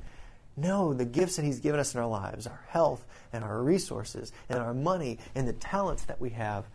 No, 0.61 0.93
the 0.93 1.05
gifts 1.05 1.37
that 1.37 1.45
He's 1.45 1.59
given 1.59 1.79
us 1.79 1.95
in 1.95 1.99
our 1.99 2.07
lives, 2.07 2.45
our 2.45 2.63
health 2.67 3.03
and 3.33 3.43
our 3.43 3.63
resources 3.63 4.31
and 4.47 4.59
our 4.59 4.75
money 4.75 5.17
and 5.33 5.47
the 5.47 5.53
talents 5.53 6.03
that 6.03 6.21
we 6.21 6.29
have, 6.31 6.65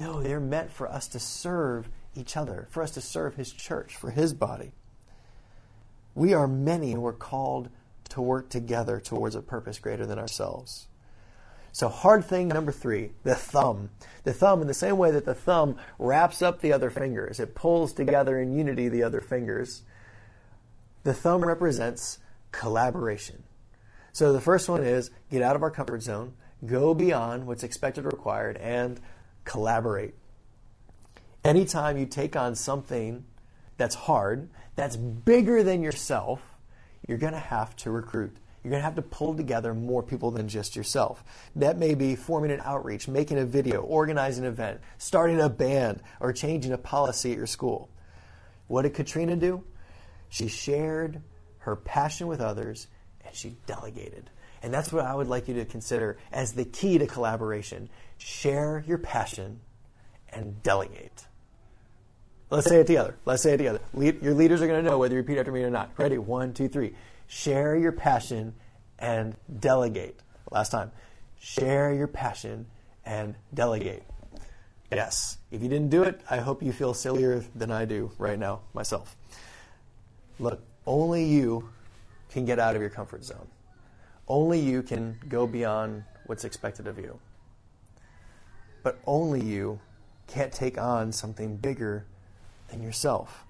no, 0.00 0.20
they're 0.20 0.40
meant 0.40 0.72
for 0.72 0.88
us 0.88 1.06
to 1.08 1.20
serve 1.20 1.88
each 2.16 2.36
other, 2.36 2.66
for 2.70 2.82
us 2.82 2.90
to 2.92 3.00
serve 3.00 3.36
His 3.36 3.52
church, 3.52 3.94
for 3.94 4.10
His 4.10 4.34
body. 4.34 4.72
We 6.16 6.34
are 6.34 6.48
many 6.48 6.90
and 6.90 7.00
we're 7.00 7.12
called 7.12 7.68
to 8.08 8.20
work 8.20 8.48
together 8.48 8.98
towards 8.98 9.36
a 9.36 9.42
purpose 9.42 9.78
greater 9.78 10.04
than 10.04 10.18
ourselves. 10.18 10.88
So, 11.70 11.88
hard 11.88 12.24
thing 12.24 12.48
number 12.48 12.72
three 12.72 13.12
the 13.22 13.36
thumb. 13.36 13.90
The 14.24 14.32
thumb, 14.32 14.60
in 14.60 14.66
the 14.66 14.74
same 14.74 14.98
way 14.98 15.12
that 15.12 15.24
the 15.24 15.34
thumb 15.34 15.76
wraps 16.00 16.42
up 16.42 16.60
the 16.60 16.72
other 16.72 16.90
fingers, 16.90 17.38
it 17.38 17.54
pulls 17.54 17.92
together 17.92 18.40
in 18.40 18.56
unity 18.56 18.88
the 18.88 19.04
other 19.04 19.20
fingers. 19.20 19.82
The 21.04 21.14
thumb 21.14 21.44
represents 21.44 22.18
collaboration. 22.58 23.44
So, 24.12 24.32
the 24.32 24.40
first 24.40 24.68
one 24.68 24.82
is 24.82 25.12
get 25.30 25.42
out 25.42 25.54
of 25.54 25.62
our 25.62 25.70
comfort 25.70 26.02
zone, 26.02 26.32
go 26.66 26.92
beyond 26.92 27.46
what's 27.46 27.62
expected 27.62 28.04
or 28.04 28.08
required, 28.08 28.56
and 28.56 29.00
collaborate. 29.44 30.14
Anytime 31.44 31.96
you 31.98 32.04
take 32.04 32.34
on 32.34 32.56
something 32.56 33.24
that's 33.76 33.94
hard, 33.94 34.48
that's 34.74 34.96
bigger 34.96 35.62
than 35.62 35.82
yourself, 35.82 36.42
you're 37.06 37.16
going 37.16 37.32
to 37.32 37.38
have 37.38 37.76
to 37.76 37.92
recruit. 37.92 38.36
You're 38.64 38.72
going 38.72 38.80
to 38.80 38.84
have 38.84 38.96
to 38.96 39.02
pull 39.02 39.36
together 39.36 39.72
more 39.72 40.02
people 40.02 40.32
than 40.32 40.48
just 40.48 40.74
yourself. 40.74 41.22
That 41.54 41.78
may 41.78 41.94
be 41.94 42.16
forming 42.16 42.50
an 42.50 42.60
outreach, 42.64 43.06
making 43.06 43.38
a 43.38 43.44
video, 43.44 43.82
organizing 43.82 44.44
an 44.44 44.50
event, 44.50 44.80
starting 44.98 45.40
a 45.40 45.48
band, 45.48 46.02
or 46.18 46.32
changing 46.32 46.72
a 46.72 46.78
policy 46.78 47.30
at 47.30 47.38
your 47.38 47.46
school. 47.46 47.88
What 48.66 48.82
did 48.82 48.94
Katrina 48.94 49.36
do? 49.36 49.62
She 50.28 50.48
shared 50.48 51.22
her 51.58 51.76
passion 51.76 52.26
with 52.26 52.40
others 52.40 52.86
and 53.24 53.34
she 53.34 53.56
delegated. 53.66 54.30
And 54.62 54.74
that's 54.74 54.92
what 54.92 55.04
I 55.04 55.14
would 55.14 55.28
like 55.28 55.48
you 55.48 55.54
to 55.54 55.64
consider 55.64 56.18
as 56.32 56.52
the 56.52 56.64
key 56.64 56.98
to 56.98 57.06
collaboration. 57.06 57.88
Share 58.18 58.82
your 58.86 58.98
passion 58.98 59.60
and 60.30 60.62
delegate. 60.62 61.26
Let's 62.50 62.68
say 62.68 62.80
it 62.80 62.86
together. 62.86 63.16
Let's 63.24 63.42
say 63.42 63.54
it 63.54 63.58
together. 63.58 63.80
your 63.94 64.34
leaders 64.34 64.62
are 64.62 64.66
going 64.66 64.82
to 64.82 64.90
know 64.90 64.98
whether 64.98 65.14
you 65.14 65.20
repeat 65.20 65.38
after 65.38 65.52
me 65.52 65.62
or 65.62 65.70
not. 65.70 65.90
Ready? 65.98 66.18
One, 66.18 66.54
two, 66.54 66.68
three. 66.68 66.94
Share 67.26 67.76
your 67.76 67.92
passion 67.92 68.54
and 68.98 69.36
delegate. 69.60 70.18
Last 70.50 70.70
time. 70.70 70.90
Share 71.38 71.92
your 71.92 72.08
passion 72.08 72.66
and 73.04 73.34
delegate. 73.52 74.02
Yes. 74.90 75.36
If 75.50 75.62
you 75.62 75.68
didn't 75.68 75.90
do 75.90 76.02
it, 76.02 76.20
I 76.30 76.38
hope 76.38 76.62
you 76.62 76.72
feel 76.72 76.94
sillier 76.94 77.44
than 77.54 77.70
I 77.70 77.84
do 77.84 78.10
right 78.18 78.38
now 78.38 78.60
myself. 78.72 79.14
Look, 80.40 80.62
only 80.88 81.22
you 81.22 81.68
can 82.30 82.46
get 82.46 82.58
out 82.58 82.74
of 82.74 82.80
your 82.80 82.90
comfort 82.90 83.22
zone. 83.22 83.46
Only 84.26 84.58
you 84.58 84.82
can 84.82 85.18
go 85.28 85.46
beyond 85.46 86.02
what's 86.26 86.44
expected 86.44 86.86
of 86.86 86.98
you. 86.98 87.20
But 88.82 88.98
only 89.06 89.42
you 89.42 89.80
can't 90.26 90.52
take 90.52 90.78
on 90.78 91.12
something 91.12 91.56
bigger 91.56 92.06
than 92.70 92.82
yourself. 92.82 93.44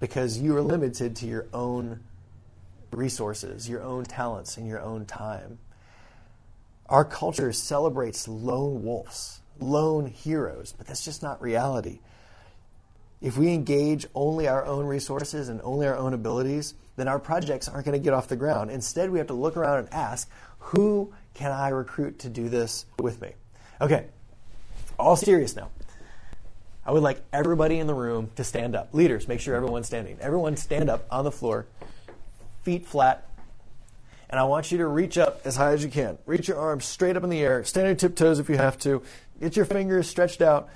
Because 0.00 0.38
you 0.38 0.54
are 0.56 0.62
limited 0.62 1.16
to 1.16 1.26
your 1.26 1.46
own 1.52 2.00
resources, 2.92 3.68
your 3.68 3.82
own 3.82 4.04
talents, 4.04 4.56
and 4.56 4.66
your 4.66 4.80
own 4.80 5.06
time. 5.06 5.58
Our 6.88 7.04
culture 7.04 7.52
celebrates 7.52 8.28
lone 8.28 8.82
wolves, 8.84 9.40
lone 9.58 10.06
heroes, 10.06 10.74
but 10.76 10.86
that's 10.86 11.04
just 11.04 11.22
not 11.22 11.40
reality. 11.40 12.00
If 13.20 13.36
we 13.36 13.52
engage 13.52 14.06
only 14.14 14.46
our 14.46 14.64
own 14.64 14.86
resources 14.86 15.48
and 15.48 15.60
only 15.64 15.86
our 15.86 15.96
own 15.96 16.14
abilities, 16.14 16.74
then 16.96 17.08
our 17.08 17.18
projects 17.18 17.68
aren't 17.68 17.84
going 17.84 17.98
to 17.98 18.04
get 18.04 18.14
off 18.14 18.28
the 18.28 18.36
ground. 18.36 18.70
Instead, 18.70 19.10
we 19.10 19.18
have 19.18 19.26
to 19.28 19.34
look 19.34 19.56
around 19.56 19.80
and 19.80 19.92
ask, 19.92 20.30
who 20.58 21.12
can 21.34 21.50
I 21.50 21.68
recruit 21.70 22.20
to 22.20 22.28
do 22.28 22.48
this 22.48 22.86
with 22.98 23.20
me? 23.20 23.32
Okay, 23.80 24.06
all 24.98 25.16
serious 25.16 25.56
now. 25.56 25.70
I 26.84 26.92
would 26.92 27.02
like 27.02 27.20
everybody 27.32 27.78
in 27.78 27.86
the 27.86 27.94
room 27.94 28.30
to 28.36 28.44
stand 28.44 28.74
up. 28.74 28.94
Leaders, 28.94 29.28
make 29.28 29.40
sure 29.40 29.54
everyone's 29.54 29.86
standing. 29.86 30.16
Everyone 30.20 30.56
stand 30.56 30.88
up 30.88 31.06
on 31.10 31.24
the 31.24 31.30
floor, 31.30 31.66
feet 32.62 32.86
flat. 32.86 33.28
And 34.30 34.38
I 34.38 34.44
want 34.44 34.72
you 34.72 34.78
to 34.78 34.86
reach 34.86 35.18
up 35.18 35.40
as 35.44 35.56
high 35.56 35.72
as 35.72 35.82
you 35.82 35.90
can. 35.90 36.18
Reach 36.26 36.48
your 36.48 36.58
arms 36.58 36.84
straight 36.84 37.16
up 37.16 37.24
in 37.24 37.30
the 37.30 37.40
air. 37.40 37.64
Stand 37.64 37.86
on 37.86 37.90
your 37.90 37.96
tiptoes 37.96 38.38
if 38.38 38.48
you 38.48 38.56
have 38.56 38.78
to. 38.80 39.02
Get 39.40 39.56
your 39.56 39.64
fingers 39.64 40.08
stretched 40.08 40.42
out. 40.42 40.68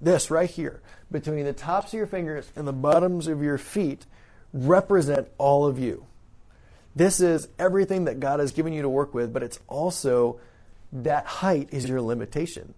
This 0.00 0.30
right 0.30 0.50
here, 0.50 0.82
between 1.14 1.46
the 1.46 1.54
tops 1.54 1.94
of 1.94 1.96
your 1.96 2.06
fingers 2.06 2.50
and 2.54 2.68
the 2.68 2.72
bottoms 2.72 3.26
of 3.26 3.42
your 3.42 3.56
feet, 3.56 4.04
represent 4.52 5.28
all 5.38 5.64
of 5.64 5.78
you. 5.78 6.04
This 6.94 7.20
is 7.20 7.48
everything 7.58 8.04
that 8.04 8.20
God 8.20 8.40
has 8.40 8.52
given 8.52 8.74
you 8.74 8.82
to 8.82 8.88
work 8.88 9.14
with, 9.14 9.32
but 9.32 9.42
it's 9.42 9.58
also 9.66 10.38
that 10.92 11.24
height 11.24 11.70
is 11.72 11.88
your 11.88 12.02
limitation 12.02 12.74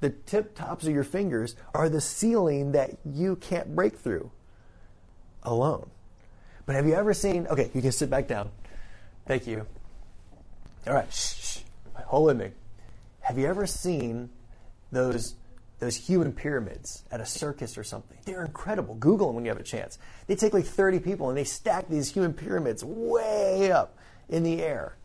the 0.00 0.10
tip 0.10 0.54
tops 0.54 0.86
of 0.86 0.92
your 0.92 1.04
fingers 1.04 1.54
are 1.74 1.88
the 1.88 2.00
ceiling 2.00 2.72
that 2.72 2.90
you 3.04 3.36
can't 3.36 3.74
break 3.74 3.96
through 3.96 4.30
alone. 5.42 5.88
But 6.66 6.74
have 6.74 6.86
you 6.86 6.94
ever 6.94 7.14
seen? 7.14 7.46
Okay, 7.46 7.70
you 7.74 7.82
can 7.82 7.92
sit 7.92 8.10
back 8.10 8.26
down. 8.26 8.50
Thank 9.26 9.46
you. 9.46 9.66
All 10.86 10.94
right, 10.94 11.12
shh, 11.12 11.34
shh. 11.34 11.58
hold 12.06 12.26
with 12.26 12.38
me. 12.38 12.50
Have 13.20 13.38
you 13.38 13.46
ever 13.46 13.66
seen 13.66 14.30
those 14.90 15.34
those 15.80 15.96
human 15.96 16.32
pyramids 16.32 17.02
at 17.10 17.20
a 17.20 17.26
circus 17.26 17.76
or 17.76 17.82
something? 17.82 18.18
They're 18.24 18.44
incredible. 18.44 18.94
Google 18.94 19.28
them 19.28 19.36
when 19.36 19.44
you 19.44 19.50
have 19.50 19.60
a 19.60 19.64
chance. 19.64 19.98
They 20.26 20.36
take 20.36 20.54
like 20.54 20.66
30 20.66 21.00
people 21.00 21.28
and 21.28 21.36
they 21.36 21.44
stack 21.44 21.88
these 21.88 22.12
human 22.12 22.32
pyramids 22.32 22.84
way 22.84 23.72
up 23.72 23.96
in 24.28 24.42
the 24.42 24.62
air. 24.62 24.96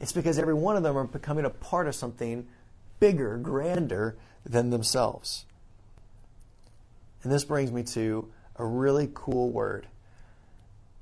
It's 0.00 0.12
because 0.12 0.38
every 0.38 0.54
one 0.54 0.76
of 0.76 0.82
them 0.82 0.98
are 0.98 1.04
becoming 1.04 1.44
a 1.44 1.50
part 1.50 1.86
of 1.86 1.94
something 1.94 2.46
bigger, 3.00 3.38
grander 3.38 4.16
than 4.44 4.70
themselves. 4.70 5.46
And 7.22 7.32
this 7.32 7.44
brings 7.44 7.72
me 7.72 7.82
to 7.84 8.28
a 8.56 8.64
really 8.64 9.10
cool 9.14 9.50
word. 9.50 9.86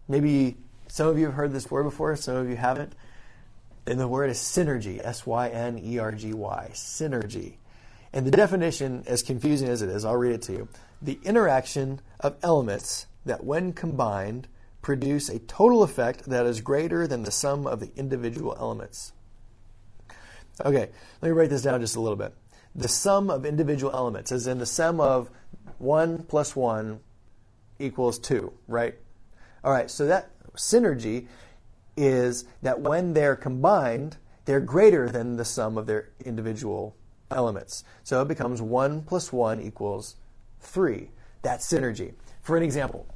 Maybe 0.09 0.57
some 0.87 1.09
of 1.09 1.19
you 1.19 1.27
have 1.27 1.35
heard 1.35 1.53
this 1.53 1.71
word 1.71 1.85
before, 1.85 2.15
some 2.17 2.37
of 2.37 2.49
you 2.49 2.57
haven't. 2.57 2.93
And 3.87 3.99
the 3.99 4.07
word 4.07 4.31
is 4.31 4.39
synergy, 4.39 5.01
S 5.03 5.27
Y 5.27 5.49
N 5.49 5.81
E 5.83 5.99
R 5.99 6.13
G 6.13 6.33
Y, 6.33 6.71
synergy. 6.73 7.55
And 8.13 8.27
the 8.27 8.31
definition, 8.31 9.05
as 9.07 9.23
confusing 9.23 9.69
as 9.69 9.81
it 9.81 9.89
is, 9.89 10.05
I'll 10.05 10.17
read 10.17 10.35
it 10.35 10.43
to 10.43 10.53
you. 10.53 10.69
The 11.01 11.19
interaction 11.25 12.01
of 12.21 12.37
elements 12.43 13.07
that, 13.25 13.45
when 13.45 13.73
combined, 13.73 14.49
produce 14.83 15.29
a 15.29 15.39
total 15.39 15.83
effect 15.83 16.25
that 16.25 16.45
is 16.45 16.61
greater 16.61 17.07
than 17.07 17.23
the 17.23 17.31
sum 17.31 17.67
of 17.67 17.81
the 17.81 17.91
individual 17.97 18.55
elements. 18.59 19.13
Okay, 20.65 20.91
let 21.23 21.29
me 21.29 21.31
write 21.31 21.51
this 21.51 21.63
down 21.63 21.81
just 21.81 21.97
a 21.97 22.01
little 22.01 22.17
bit. 22.17 22.35
The 22.75 22.89
sum 22.89 23.31
of 23.31 23.47
individual 23.47 23.93
elements, 23.95 24.33
as 24.33 24.47
in 24.47 24.59
the 24.59 24.67
sum 24.67 25.01
of 25.01 25.31
1 25.79 26.25
plus 26.25 26.55
1 26.55 27.01
equals 27.79 28.19
2, 28.19 28.53
right? 28.69 28.95
All 29.65 29.73
right, 29.73 29.91
so 29.91 30.07
that 30.07 30.31
synergy 30.57 31.29
is 31.97 32.45
that 32.63 32.81
when 32.81 33.15
they're 33.15 33.37
combined, 33.37 34.17
they're 34.45 34.61
greater 34.61 35.09
than 35.09 35.37
the 35.37 35.45
sum 35.45 35.79
of 35.79 35.87
their 35.87 36.11
individual 36.25 36.97
elements. 37.33 37.85
So 38.05 38.21
it 38.23 38.29
becomes 38.29 38.63
1 38.63 39.03
plus 39.03 39.33
1 39.33 39.61
equals 39.61 40.17
3. 40.61 41.11
That's 41.43 41.71
synergy. 41.71 42.15
For 42.43 42.57
an 42.57 42.63
example, 42.63 43.07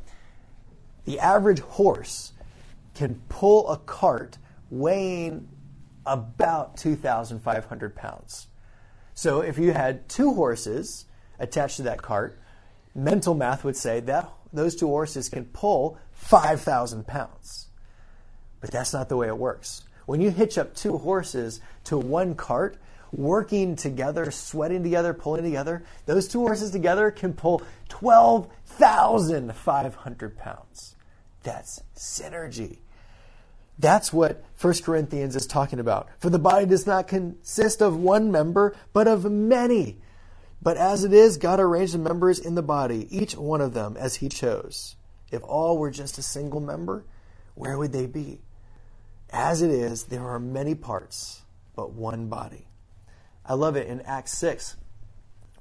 the 1.05 1.21
average 1.21 1.61
horse 1.61 2.33
can 2.95 3.21
pull 3.29 3.69
a 3.71 3.77
cart 3.77 4.39
weighing 4.71 5.49
about 6.05 6.77
2,500 6.77 7.95
pounds. 7.95 8.49
So 9.15 9.41
if 9.41 9.59
you 9.59 9.73
had 9.73 10.09
two 10.09 10.35
horses 10.35 11.05
attached 11.39 11.77
to 11.77 11.83
that 11.85 12.03
cart, 12.03 12.39
mental 12.95 13.35
math 13.35 13.65
would 13.65 13.77
say 13.77 14.01
that 14.01 14.31
those 14.53 14.77
two 14.77 14.87
horses 14.87 15.29
can 15.29 15.45
pull 15.47 15.99
5,000 16.13 17.07
pounds. 17.07 17.67
But 18.61 18.71
that's 18.71 18.93
not 18.93 19.09
the 19.09 19.17
way 19.17 19.29
it 19.29 19.37
works. 19.37 19.83
When 20.07 20.21
you 20.21 20.31
hitch 20.31 20.57
up 20.57 20.75
two 20.75 20.99
horses 20.99 21.61
to 21.85 21.99
one 21.99 22.35
cart, 22.35 22.79
working 23.13 23.77
together, 23.77 24.31
sweating 24.31 24.83
together, 24.83 25.15
pulling 25.15 25.45
together, 25.45 25.85
those 26.07 26.29
two 26.29 26.41
horses 26.41 26.71
together 26.71 27.11
can 27.11 27.33
pull 27.33 27.63
12,500 27.89 30.39
pounds. 30.39 30.97
That's 31.43 31.83
synergy. 31.95 32.79
That's 33.79 34.13
what 34.13 34.45
1 34.61 34.75
Corinthians 34.83 35.37
is 35.37 35.47
talking 35.47 35.79
about. 35.79 36.09
For 36.19 36.31
the 36.31 36.39
body 36.39 36.67
does 36.67 36.87
not 36.87 37.09
consist 37.09 37.83
of 37.83 37.97
one 37.97 38.31
member, 38.31 38.75
but 38.93 39.07
of 39.07 39.31
many. 39.31 39.99
But 40.63 40.79
as 40.79 41.05
it 41.05 41.13
is, 41.13 41.37
God 41.37 41.61
arranged 41.61 41.95
the 41.95 41.99
members 41.99 42.39
in 42.39 42.55
the 42.55 42.63
body, 42.63 43.07
each 43.11 43.37
one 43.37 43.61
of 43.61 43.75
them 43.75 43.97
as 43.99 44.17
He 44.17 44.29
chose. 44.29 44.97
If 45.31 45.43
all 45.43 45.79
were 45.79 45.91
just 45.91 46.19
a 46.19 46.23
single 46.23 46.61
member, 46.61 47.05
where 47.55 47.77
would 47.77 47.93
they 47.93 48.07
be? 48.07 48.41
As 49.31 49.61
it 49.61 49.71
is, 49.71 50.05
there 50.05 50.27
are 50.27 50.39
many 50.39 50.75
parts, 50.75 51.43
but 51.75 51.93
one 51.93 52.29
body. 52.29 52.69
I 53.47 53.55
love 53.55 53.77
it 53.77 53.87
in 53.87 54.01
Acts 54.03 54.37
6 54.39 54.77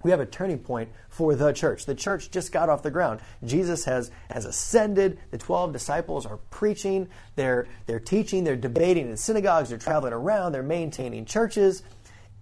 we 0.06 0.12
have 0.12 0.20
a 0.20 0.26
turning 0.28 0.60
point 0.60 0.90
for 1.10 1.34
the 1.34 1.52
church. 1.52 1.88
The 1.88 1.96
church 1.96 2.30
just 2.30 2.52
got 2.52 2.70
off 2.70 2.84
the 2.84 2.92
ground. 2.92 3.22
Jesus 3.44 3.86
has, 3.86 4.12
has 4.30 4.46
ascended. 4.46 5.18
The 5.32 5.40
12 5.40 5.74
disciples 5.74 6.28
are 6.28 6.38
preaching, 6.52 7.10
they're, 7.36 7.68
they're 7.88 8.00
teaching, 8.00 8.44
they're 8.44 8.56
debating 8.56 9.10
in 9.10 9.18
synagogues, 9.18 9.70
they're 9.70 9.80
traveling 9.80 10.14
around, 10.14 10.52
they're 10.52 10.62
maintaining 10.62 11.26
churches, 11.26 11.82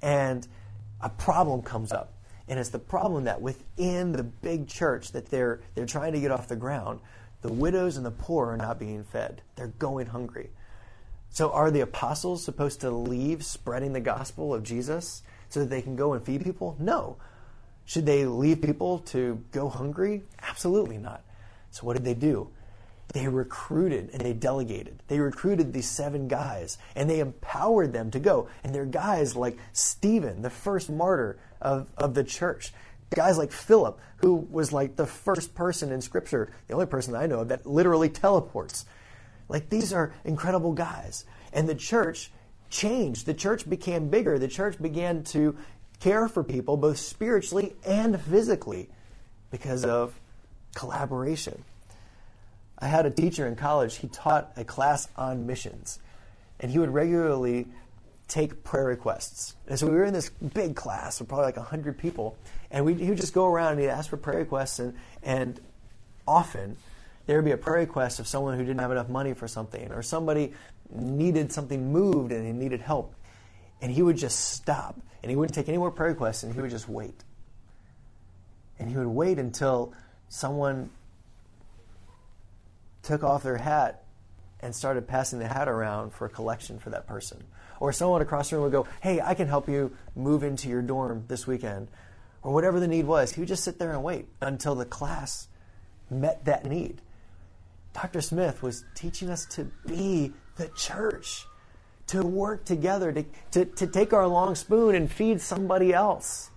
and 0.02 0.46
a 1.00 1.08
problem 1.08 1.62
comes 1.62 1.94
up. 1.94 2.12
And 2.50 2.60
it's 2.60 2.68
the 2.68 2.80
problem 2.80 3.24
that 3.24 3.42
within 3.42 4.12
the 4.12 4.24
big 4.24 4.68
church 4.68 5.14
that 5.14 5.28
they're, 5.28 5.62
they're 5.74 5.86
trying 5.86 6.12
to 6.12 6.20
get 6.20 6.32
off 6.32 6.50
the 6.50 6.58
ground, 6.58 7.00
the 7.44 7.54
widows 7.54 7.96
and 7.96 8.06
the 8.06 8.12
poor 8.12 8.48
are 8.52 8.58
not 8.58 8.78
being 8.78 9.06
fed. 9.06 9.42
They're 9.56 9.68
going 9.68 10.08
hungry. 10.08 10.50
So, 11.30 11.50
are 11.52 11.72
the 11.72 11.80
apostles 11.80 12.44
supposed 12.44 12.82
to 12.82 12.92
leave 12.92 13.44
spreading 13.44 13.94
the 13.94 14.02
gospel 14.02 14.54
of 14.54 14.64
Jesus 14.64 15.24
so 15.54 15.60
that 15.60 15.70
they 15.70 15.84
can 15.84 15.96
go 15.96 16.14
and 16.14 16.26
feed 16.26 16.44
people? 16.44 16.76
No. 16.80 17.18
Should 17.86 18.08
they 18.08 18.26
leave 18.26 18.64
people 18.64 19.00
to 19.00 19.40
go 19.52 19.70
hungry? 19.70 20.24
Absolutely 20.42 20.98
not. 20.98 21.22
So 21.70 21.86
what 21.86 21.96
did 21.96 22.04
they 22.06 22.16
do? 22.16 22.50
They 23.14 23.28
recruited 23.28 24.10
and 24.14 24.22
they 24.22 24.34
delegated. 24.34 25.04
They 25.08 25.20
recruited 25.20 25.72
these 25.72 25.88
seven 25.88 26.28
guys 26.28 26.80
and 26.96 27.08
they 27.08 27.20
empowered 27.20 27.94
them 27.94 28.10
to 28.12 28.20
go. 28.20 28.48
And 28.64 28.74
they're 28.74 28.86
guys 28.86 29.36
like 29.36 29.60
Stephen, 29.74 30.42
the 30.42 30.50
first 30.50 30.90
martyr 30.90 31.38
of, 31.62 31.88
of 32.00 32.16
the 32.16 32.24
church. 32.24 32.74
Guys 33.12 33.38
like 33.38 33.52
Philip, 33.52 34.00
who 34.18 34.34
was 34.34 34.74
like 34.74 34.96
the 34.96 35.06
first 35.06 35.54
person 35.54 35.92
in 35.92 36.02
Scripture, 36.02 36.52
the 36.68 36.74
only 36.74 36.88
person 36.88 37.14
I 37.14 37.28
know 37.28 37.42
of 37.42 37.50
that 37.50 37.68
literally 37.68 38.10
teleports. 38.10 38.86
Like 39.50 39.70
these 39.70 39.94
are 39.94 40.16
incredible 40.26 40.74
guys. 40.74 41.26
And 41.52 41.70
the 41.70 41.76
church 41.76 42.32
changed. 42.74 43.26
The 43.26 43.34
church 43.34 43.70
became 43.70 44.10
bigger. 44.10 44.38
The 44.40 44.48
church 44.48 44.82
began 44.82 45.24
to 45.26 45.56
care 46.00 46.28
for 46.28 46.44
people 46.44 46.76
both 46.76 46.98
spiritually 46.98 47.76
and 47.86 48.20
physically 48.20 48.90
because 49.52 49.86
of 49.86 50.20
collaboration. 50.76 51.64
I 52.80 52.88
had 52.88 53.06
a 53.06 53.12
teacher 53.12 53.48
in 53.48 53.56
college, 53.56 53.98
he 53.98 54.08
taught 54.08 54.52
a 54.58 54.66
class 54.66 55.08
on 55.16 55.46
missions, 55.46 56.00
and 56.60 56.70
he 56.72 56.80
would 56.80 56.90
regularly 56.90 57.68
take 58.28 58.64
prayer 58.64 58.86
requests. 58.86 59.56
And 59.68 59.78
so 59.80 59.88
we 59.88 59.94
were 59.94 60.04
in 60.04 60.14
this 60.14 60.30
big 60.30 60.76
class 60.76 61.22
of 61.22 61.28
probably 61.28 61.46
like 61.46 61.58
100 61.58 61.98
people, 61.98 62.36
and 62.72 62.84
we, 62.84 62.96
he 62.96 63.10
would 63.10 63.20
just 63.20 63.34
go 63.34 63.46
around 63.46 63.74
and 63.74 63.82
he'd 63.82 63.90
ask 63.90 64.10
for 64.10 64.18
prayer 64.18 64.40
requests, 64.40 64.80
and, 64.80 64.96
and 65.22 65.62
often 66.28 66.76
there 67.28 67.38
would 67.38 67.46
be 67.46 67.52
a 67.52 67.58
prayer 67.58 67.80
request 67.80 68.20
of 68.20 68.28
someone 68.28 68.58
who 68.58 68.66
didn't 68.66 68.82
have 68.82 68.92
enough 68.92 69.08
money 69.08 69.34
for 69.34 69.48
something, 69.48 69.92
or 69.92 70.02
somebody 70.02 70.52
needed 70.94 71.52
something 71.52 71.92
moved 71.92 72.32
and 72.32 72.46
he 72.46 72.54
needed 72.54 72.82
help. 72.82 73.16
And 73.82 73.92
he 73.92 74.02
would 74.02 74.16
just 74.16 74.52
stop, 74.52 74.98
and 75.22 75.30
he 75.30 75.36
wouldn't 75.36 75.54
take 75.54 75.68
any 75.68 75.78
more 75.78 75.92
prayer 75.92 76.12
requests, 76.12 76.44
and 76.44 76.54
he 76.54 76.62
would 76.62 76.72
just 76.72 76.88
wait. 76.88 77.22
And 78.80 78.90
he 78.90 78.96
would 78.96 79.08
wait 79.08 79.40
until 79.40 79.94
someone 80.30 80.90
took 83.02 83.24
off 83.24 83.44
their 83.44 83.58
hat 83.58 84.04
and 84.62 84.74
started 84.74 85.08
passing 85.08 85.40
the 85.40 85.48
hat 85.48 85.68
around 85.68 86.14
for 86.14 86.26
a 86.26 86.30
collection 86.30 86.80
for 86.80 86.90
that 86.92 87.06
person. 87.06 87.44
Or 87.82 87.92
someone 87.92 88.22
across 88.22 88.50
the 88.50 88.56
room 88.56 88.64
would 88.64 88.72
go, 88.72 88.88
Hey, 89.02 89.20
I 89.20 89.34
can 89.34 89.50
help 89.50 89.68
you 89.68 89.96
move 90.16 90.44
into 90.44 90.70
your 90.70 90.82
dorm 90.82 91.26
this 91.28 91.46
weekend. 91.46 91.90
Or 92.42 92.54
whatever 92.54 92.80
the 92.80 92.88
need 92.88 93.06
was. 93.06 93.34
He 93.34 93.42
would 93.42 93.50
just 93.50 93.64
sit 93.64 93.78
there 93.78 93.92
and 93.92 94.04
wait 94.04 94.28
until 94.42 94.76
the 94.76 94.86
class 94.86 95.50
met 96.10 96.46
that 96.46 96.66
need. 96.66 97.02
Dr. 97.94 98.22
Smith 98.22 98.64
was 98.64 98.86
teaching 98.96 99.30
us 99.30 99.46
to 99.48 99.66
be 99.86 100.32
the 100.58 100.68
church, 100.70 101.46
to 102.08 102.22
work 102.22 102.66
together, 102.66 103.12
to, 103.12 103.26
to, 103.52 103.66
to 103.66 103.88
take 103.88 104.14
our 104.14 104.28
long 104.28 104.56
spoon 104.56 104.96
and 104.96 105.12
feed 105.12 105.42
somebody 105.42 105.94
else. 105.94 106.52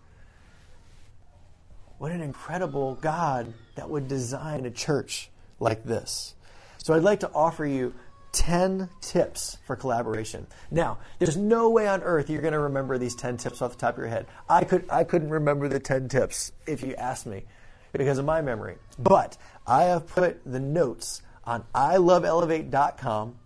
What 1.99 2.12
an 2.12 2.21
incredible 2.21 2.97
God 2.97 3.53
that 3.76 3.88
would 3.88 4.09
design 4.09 4.67
a 4.67 4.71
church 4.71 5.31
like 5.59 5.85
this. 5.85 6.35
So 6.79 6.95
I'd 6.95 7.03
like 7.03 7.21
to 7.21 7.31
offer 7.33 7.65
you 7.65 7.95
10 8.33 8.91
tips 9.00 9.57
for 9.67 9.76
collaboration. 9.76 10.47
Now, 10.71 10.99
there's 11.19 11.38
no 11.38 11.71
way 11.71 11.88
on 11.88 12.03
earth 12.03 12.29
you're 12.29 12.43
going 12.43 12.53
to 12.53 12.61
remember 12.61 12.99
these 12.99 13.15
10 13.15 13.38
tips 13.38 13.62
off 13.62 13.73
the 13.73 13.79
top 13.79 13.95
of 13.95 13.99
your 13.99 14.09
head. 14.09 14.26
I 14.49 14.65
could 14.65 14.85
I 14.91 15.05
couldn't 15.05 15.31
remember 15.31 15.69
the 15.69 15.81
10 15.81 16.09
tips 16.09 16.53
if 16.67 16.83
you 16.83 16.95
asked 16.97 17.26
me 17.26 17.45
because 17.93 18.19
of 18.19 18.26
my 18.26 18.43
memory. 18.43 18.76
But 18.99 19.38
I 19.67 19.85
have 19.85 20.07
put 20.07 20.41
the 20.45 20.61
notes 20.61 21.23
on 21.45 21.65
iloveelevate.com 21.75 23.37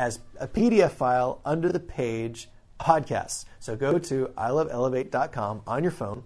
as 0.00 0.18
a 0.40 0.48
PDF 0.48 0.92
file 0.92 1.42
under 1.44 1.70
the 1.70 1.78
page 1.78 2.48
podcasts. 2.80 3.44
So 3.58 3.76
go 3.76 3.98
to 3.98 4.30
iloveelevate.com 4.38 5.60
on 5.66 5.82
your 5.82 5.92
phone, 5.92 6.22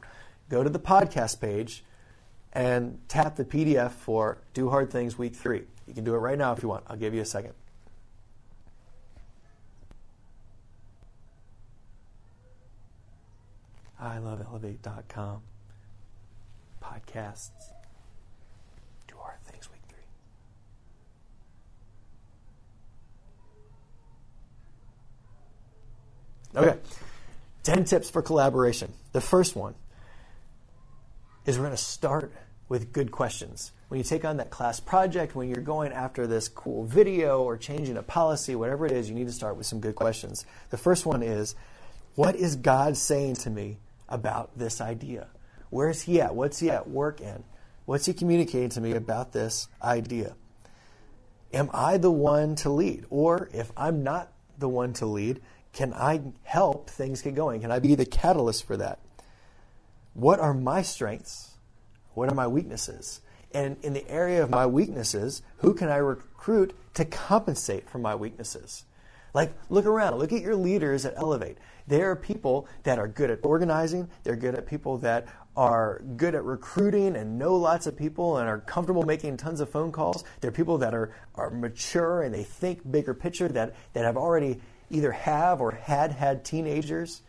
go 0.48 0.62
to 0.62 0.70
the 0.70 0.78
podcast 0.78 1.40
page 1.40 1.84
and 2.52 3.00
tap 3.08 3.34
the 3.34 3.44
PDF 3.44 3.90
for 3.90 4.38
Do 4.52 4.70
Hard 4.70 4.92
Things 4.92 5.18
Week 5.18 5.34
3. 5.34 5.62
You 5.88 5.92
can 5.92 6.04
do 6.04 6.14
it 6.14 6.18
right 6.18 6.38
now 6.38 6.52
if 6.52 6.62
you 6.62 6.68
want. 6.68 6.84
I'll 6.86 6.96
give 6.96 7.14
you 7.14 7.22
a 7.22 7.24
second. 7.24 7.54
iloveelevate.com 14.00 15.42
podcasts. 16.80 17.72
Do 19.08 19.16
Hard 19.18 19.42
Things 19.42 19.68
Week 19.68 19.80
3. 19.88 19.98
Okay. 26.56 26.78
10 27.64 27.84
tips 27.84 28.10
for 28.10 28.22
collaboration. 28.22 28.92
The 29.12 29.20
first 29.20 29.56
one 29.56 29.74
is 31.46 31.58
we're 31.58 31.64
going 31.64 31.76
to 31.76 31.82
start 31.82 32.32
with 32.68 32.92
good 32.92 33.10
questions. 33.10 33.72
When 33.88 33.98
you 33.98 34.04
take 34.04 34.24
on 34.24 34.38
that 34.38 34.50
class 34.50 34.80
project, 34.80 35.34
when 35.34 35.48
you're 35.48 35.62
going 35.62 35.92
after 35.92 36.26
this 36.26 36.48
cool 36.48 36.84
video 36.84 37.42
or 37.42 37.56
changing 37.56 37.96
a 37.96 38.02
policy, 38.02 38.54
whatever 38.54 38.86
it 38.86 38.92
is, 38.92 39.08
you 39.08 39.14
need 39.14 39.26
to 39.26 39.32
start 39.32 39.56
with 39.56 39.66
some 39.66 39.80
good 39.80 39.94
questions. 39.94 40.44
The 40.70 40.78
first 40.78 41.06
one 41.06 41.22
is 41.22 41.54
What 42.14 42.36
is 42.36 42.56
God 42.56 42.96
saying 42.96 43.36
to 43.36 43.50
me 43.50 43.78
about 44.08 44.56
this 44.58 44.80
idea? 44.80 45.28
Where's 45.70 46.02
He 46.02 46.20
at? 46.20 46.34
What's 46.34 46.60
He 46.60 46.70
at 46.70 46.88
work 46.88 47.20
in? 47.20 47.44
What's 47.84 48.06
He 48.06 48.14
communicating 48.14 48.70
to 48.70 48.80
me 48.80 48.92
about 48.92 49.32
this 49.32 49.68
idea? 49.82 50.34
Am 51.52 51.70
I 51.72 51.98
the 51.98 52.10
one 52.10 52.56
to 52.56 52.70
lead? 52.70 53.04
Or 53.10 53.48
if 53.52 53.70
I'm 53.76 54.02
not 54.02 54.32
the 54.58 54.68
one 54.68 54.92
to 54.94 55.06
lead, 55.06 55.40
can 55.74 55.92
I 55.92 56.22
help 56.44 56.88
things 56.88 57.20
get 57.20 57.34
going? 57.34 57.60
Can 57.60 57.72
I 57.72 57.80
be 57.80 57.94
the 57.96 58.06
catalyst 58.06 58.64
for 58.64 58.76
that? 58.76 59.00
What 60.14 60.38
are 60.38 60.54
my 60.54 60.82
strengths? 60.82 61.56
What 62.14 62.30
are 62.30 62.34
my 62.34 62.46
weaknesses? 62.46 63.20
And 63.52 63.76
in 63.82 63.92
the 63.92 64.08
area 64.08 64.42
of 64.42 64.50
my 64.50 64.66
weaknesses, 64.66 65.42
who 65.58 65.74
can 65.74 65.88
I 65.88 65.96
recruit 65.96 66.74
to 66.94 67.04
compensate 67.04 67.90
for 67.90 67.98
my 67.98 68.14
weaknesses? 68.14 68.84
Like, 69.34 69.52
look 69.68 69.84
around, 69.84 70.16
look 70.18 70.32
at 70.32 70.42
your 70.42 70.54
leaders 70.54 71.04
at 71.04 71.14
Elevate. 71.16 71.58
They 71.88 72.02
are 72.02 72.14
people 72.14 72.68
that 72.84 73.00
are 73.00 73.08
good 73.08 73.30
at 73.30 73.40
organizing, 73.42 74.08
they're 74.22 74.36
good 74.36 74.54
at 74.54 74.66
people 74.66 74.98
that 74.98 75.26
are 75.56 76.02
good 76.16 76.36
at 76.36 76.44
recruiting 76.44 77.16
and 77.16 77.38
know 77.38 77.56
lots 77.56 77.86
of 77.86 77.96
people 77.96 78.38
and 78.38 78.48
are 78.48 78.60
comfortable 78.60 79.02
making 79.02 79.36
tons 79.36 79.60
of 79.60 79.68
phone 79.68 79.90
calls. 79.90 80.24
They're 80.40 80.52
people 80.52 80.78
that 80.78 80.94
are, 80.94 81.14
are 81.34 81.50
mature 81.50 82.22
and 82.22 82.32
they 82.32 82.44
think 82.44 82.88
bigger 82.90 83.14
picture 83.14 83.48
that, 83.48 83.74
that 83.92 84.04
have 84.04 84.16
already 84.16 84.60
either 84.94 85.12
have 85.12 85.60
or 85.60 85.72
had 85.72 86.12
had 86.12 86.44
teenagers. 86.44 87.22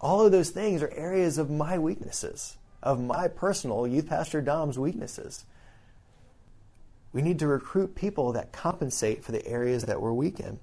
All 0.00 0.24
of 0.24 0.32
those 0.32 0.50
things 0.50 0.82
are 0.82 0.90
areas 0.92 1.38
of 1.38 1.50
my 1.50 1.78
weaknesses 1.78 2.56
of 2.82 3.00
my 3.00 3.28
personal 3.28 3.86
youth 3.86 4.08
pastor 4.08 4.40
Dom's 4.40 4.78
weaknesses. 4.78 5.44
We 7.12 7.22
need 7.22 7.38
to 7.40 7.46
recruit 7.46 7.94
people 7.94 8.32
that 8.32 8.52
compensate 8.52 9.24
for 9.24 9.32
the 9.32 9.46
areas 9.46 9.84
that 9.84 10.00
we're 10.00 10.12
weak 10.12 10.40
in. 10.40 10.58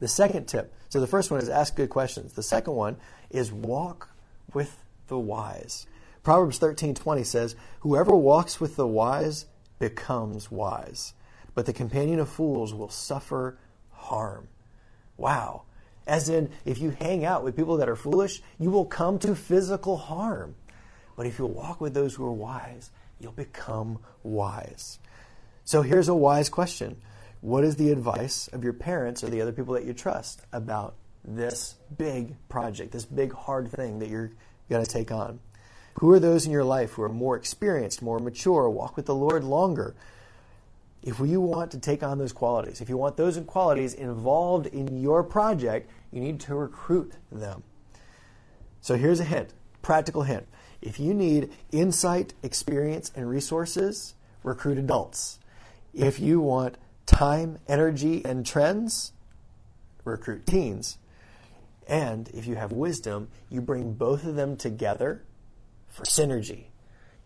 The 0.00 0.08
second 0.08 0.46
tip 0.46 0.72
so 0.88 1.00
the 1.00 1.06
first 1.08 1.30
one 1.30 1.40
is 1.40 1.48
ask 1.48 1.74
good 1.74 1.90
questions. 1.90 2.34
The 2.34 2.42
second 2.42 2.74
one 2.74 2.96
is 3.28 3.50
walk 3.50 4.10
with 4.52 4.84
the 5.08 5.18
wise. 5.18 5.86
Proverbs 6.22 6.58
13:20 6.58 7.24
says, 7.24 7.56
"Whoever 7.80 8.14
walks 8.14 8.60
with 8.60 8.76
the 8.76 8.86
wise 8.86 9.46
becomes 9.80 10.52
wise, 10.52 11.14
but 11.52 11.66
the 11.66 11.72
companion 11.72 12.20
of 12.20 12.28
fools 12.28 12.72
will 12.72 12.90
suffer 12.90 13.58
harm." 13.90 14.46
Wow. 15.16 15.62
As 16.06 16.28
in, 16.28 16.50
if 16.64 16.78
you 16.78 16.90
hang 16.90 17.24
out 17.24 17.44
with 17.44 17.56
people 17.56 17.78
that 17.78 17.88
are 17.88 17.96
foolish, 17.96 18.42
you 18.58 18.70
will 18.70 18.84
come 18.84 19.18
to 19.20 19.34
physical 19.34 19.96
harm. 19.96 20.54
But 21.16 21.26
if 21.26 21.38
you 21.38 21.46
walk 21.46 21.80
with 21.80 21.94
those 21.94 22.14
who 22.14 22.26
are 22.26 22.32
wise, 22.32 22.90
you'll 23.18 23.32
become 23.32 23.98
wise. 24.22 24.98
So 25.64 25.82
here's 25.82 26.08
a 26.08 26.14
wise 26.14 26.48
question 26.48 27.00
What 27.40 27.64
is 27.64 27.76
the 27.76 27.90
advice 27.90 28.48
of 28.48 28.64
your 28.64 28.72
parents 28.72 29.24
or 29.24 29.30
the 29.30 29.40
other 29.40 29.52
people 29.52 29.74
that 29.74 29.84
you 29.84 29.94
trust 29.94 30.42
about 30.52 30.94
this 31.24 31.76
big 31.96 32.36
project, 32.48 32.92
this 32.92 33.06
big 33.06 33.32
hard 33.32 33.70
thing 33.70 34.00
that 34.00 34.10
you're 34.10 34.32
going 34.68 34.84
to 34.84 34.90
take 34.90 35.10
on? 35.10 35.40
Who 36.00 36.10
are 36.10 36.18
those 36.18 36.44
in 36.44 36.52
your 36.52 36.64
life 36.64 36.92
who 36.92 37.02
are 37.02 37.08
more 37.08 37.36
experienced, 37.36 38.02
more 38.02 38.18
mature, 38.18 38.68
walk 38.68 38.96
with 38.96 39.06
the 39.06 39.14
Lord 39.14 39.44
longer? 39.44 39.94
If 41.04 41.20
you 41.20 41.38
want 41.38 41.70
to 41.72 41.78
take 41.78 42.02
on 42.02 42.16
those 42.16 42.32
qualities, 42.32 42.80
if 42.80 42.88
you 42.88 42.96
want 42.96 43.18
those 43.18 43.38
qualities 43.46 43.92
involved 43.92 44.66
in 44.66 45.02
your 45.02 45.22
project, 45.22 45.90
you 46.10 46.18
need 46.18 46.40
to 46.40 46.54
recruit 46.54 47.12
them. 47.30 47.62
So 48.80 48.96
here's 48.96 49.20
a 49.20 49.24
hint, 49.24 49.52
practical 49.82 50.22
hint. 50.22 50.48
If 50.80 50.98
you 50.98 51.12
need 51.12 51.52
insight, 51.70 52.32
experience, 52.42 53.12
and 53.14 53.28
resources, 53.28 54.14
recruit 54.42 54.78
adults. 54.78 55.38
If 55.92 56.20
you 56.20 56.40
want 56.40 56.78
time, 57.04 57.58
energy, 57.68 58.24
and 58.24 58.46
trends, 58.46 59.12
recruit 60.04 60.46
teens. 60.46 60.96
And 61.86 62.30
if 62.30 62.46
you 62.46 62.54
have 62.54 62.72
wisdom, 62.72 63.28
you 63.50 63.60
bring 63.60 63.92
both 63.92 64.24
of 64.24 64.36
them 64.36 64.56
together 64.56 65.22
for 65.86 66.04
synergy. 66.04 66.68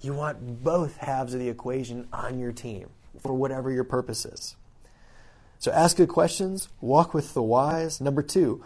You 0.01 0.15
want 0.15 0.65
both 0.65 0.97
halves 0.97 1.33
of 1.33 1.39
the 1.39 1.49
equation 1.49 2.09
on 2.13 2.41
your 2.41 2.51
team 2.51 2.89
for 3.21 3.35
whatever 3.35 3.71
your 3.71 3.85
purpose 3.85 4.25
is. 4.25 4.57
So 5.59 5.73
ask 5.73 5.97
good 5.97 6.09
questions, 6.09 6.69
walk 6.81 7.13
with 7.15 7.35
the 7.35 7.43
wise. 7.43 8.01
Number 8.01 8.23
two, 8.23 8.65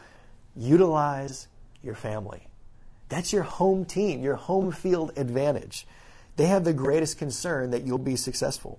utilize 0.55 1.49
your 1.83 1.95
family. 1.95 2.49
That's 3.09 3.33
your 3.33 3.43
home 3.43 3.85
team, 3.85 4.23
your 4.23 4.37
home 4.37 4.73
field 4.73 5.13
advantage. 5.17 5.87
They 6.37 6.47
have 6.47 6.65
the 6.65 6.73
greatest 6.73 7.19
concern 7.19 7.71
that 7.71 7.83
you'll 7.83 7.99
be 7.99 8.17
successful. 8.17 8.79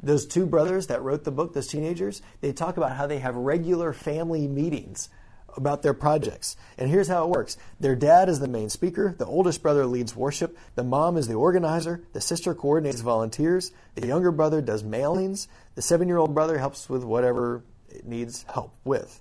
Those 0.00 0.26
two 0.26 0.46
brothers 0.46 0.86
that 0.88 1.02
wrote 1.02 1.24
the 1.24 1.32
book, 1.32 1.54
those 1.54 1.66
teenagers, 1.66 2.22
they 2.40 2.52
talk 2.52 2.76
about 2.76 2.92
how 2.92 3.06
they 3.06 3.18
have 3.18 3.34
regular 3.34 3.92
family 3.92 4.46
meetings 4.46 5.08
about 5.56 5.82
their 5.82 5.94
projects. 5.94 6.56
And 6.76 6.90
here's 6.90 7.08
how 7.08 7.24
it 7.24 7.30
works 7.30 7.56
their 7.80 7.96
dad 7.96 8.28
is 8.28 8.40
the 8.40 8.48
main 8.48 8.68
speaker, 8.68 9.14
the 9.16 9.26
oldest 9.26 9.62
brother 9.62 9.86
leads 9.86 10.14
worship, 10.14 10.56
the 10.74 10.84
mom 10.84 11.16
is 11.16 11.28
the 11.28 11.34
organizer, 11.34 12.02
the 12.12 12.20
sister 12.20 12.54
coordinates 12.54 13.00
volunteers, 13.00 13.72
the 13.94 14.06
younger 14.06 14.32
brother 14.32 14.60
does 14.60 14.82
mailings, 14.82 15.48
the 15.74 15.82
seven 15.82 16.08
year 16.08 16.18
old 16.18 16.34
brother 16.34 16.58
helps 16.58 16.88
with 16.88 17.04
whatever 17.04 17.62
it 17.90 18.06
needs 18.06 18.44
help 18.52 18.74
with. 18.84 19.20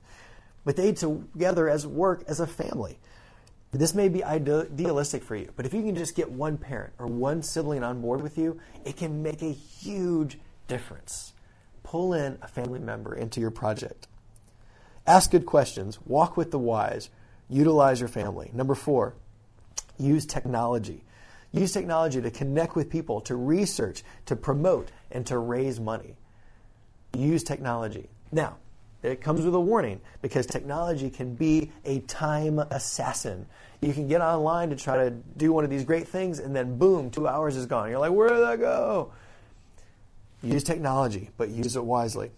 But 0.65 0.75
they 0.75 0.91
together 0.91 1.69
as 1.69 1.87
work 1.87 2.23
as 2.27 2.39
a 2.39 2.47
family. 2.47 2.99
This 3.71 3.93
may 3.93 4.07
be 4.07 4.23
idealistic 4.23 5.23
for 5.23 5.35
you, 5.35 5.51
but 5.55 5.65
if 5.65 5.73
you 5.73 5.81
can 5.81 5.95
just 5.95 6.15
get 6.15 6.31
one 6.31 6.57
parent 6.57 6.93
or 6.97 7.05
one 7.05 7.43
sibling 7.43 7.83
on 7.83 8.01
board 8.01 8.21
with 8.21 8.37
you, 8.37 8.59
it 8.85 8.95
can 8.95 9.21
make 9.21 9.41
a 9.41 9.51
huge 9.51 10.39
difference. 10.67 11.33
Pull 11.83 12.13
in 12.13 12.37
a 12.41 12.47
family 12.47 12.79
member 12.79 13.13
into 13.13 13.39
your 13.39 13.51
project. 13.51 14.07
Ask 15.07 15.31
good 15.31 15.45
questions, 15.45 15.99
walk 16.05 16.35
with 16.35 16.51
the 16.51 16.59
wise, 16.59 17.09
utilize 17.49 18.01
your 18.01 18.09
family. 18.09 18.51
Number 18.53 18.75
four, 18.75 19.13
use 19.97 20.25
technology. 20.25 21.05
Use 21.53 21.71
technology 21.71 22.21
to 22.21 22.29
connect 22.29 22.75
with 22.75 22.89
people, 22.89 23.21
to 23.21 23.35
research, 23.37 24.03
to 24.25 24.35
promote, 24.35 24.91
and 25.09 25.25
to 25.27 25.37
raise 25.37 25.79
money. 25.79 26.17
Use 27.13 27.41
technology. 27.41 28.09
Now, 28.33 28.57
it 29.01 29.21
comes 29.21 29.45
with 29.45 29.55
a 29.55 29.59
warning 29.59 30.01
because 30.21 30.45
technology 30.45 31.09
can 31.09 31.35
be 31.35 31.71
a 31.85 31.99
time 32.01 32.59
assassin. 32.59 33.45
You 33.79 33.93
can 33.93 34.09
get 34.09 34.19
online 34.19 34.69
to 34.71 34.75
try 34.75 34.97
to 34.97 35.11
do 35.11 35.53
one 35.53 35.63
of 35.63 35.69
these 35.69 35.85
great 35.85 36.09
things, 36.09 36.39
and 36.39 36.53
then 36.53 36.77
boom, 36.77 37.11
two 37.11 37.29
hours 37.29 37.55
is 37.55 37.65
gone. 37.65 37.89
You're 37.89 37.99
like, 37.99 38.11
where 38.11 38.27
did 38.29 38.39
that 38.39 38.59
go? 38.59 39.13
Use 40.43 40.63
technology, 40.63 41.29
but 41.37 41.49
use 41.49 41.77
it 41.77 41.85
wisely. 41.85 42.31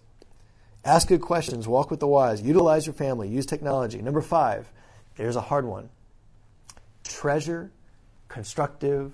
Ask 0.86 1.08
good 1.08 1.22
questions, 1.22 1.68
walk 1.68 1.92
with 1.92 2.00
the 2.00 2.08
wise, 2.08 2.42
utilize 2.42 2.86
your 2.86 2.94
family, 2.94 3.28
use 3.28 3.46
technology. 3.46 4.02
Number 4.02 4.22
five, 4.22 4.72
there's 5.18 5.36
a 5.36 5.42
hard 5.42 5.66
one 5.66 5.90
treasure 7.04 7.72
constructive 8.28 9.14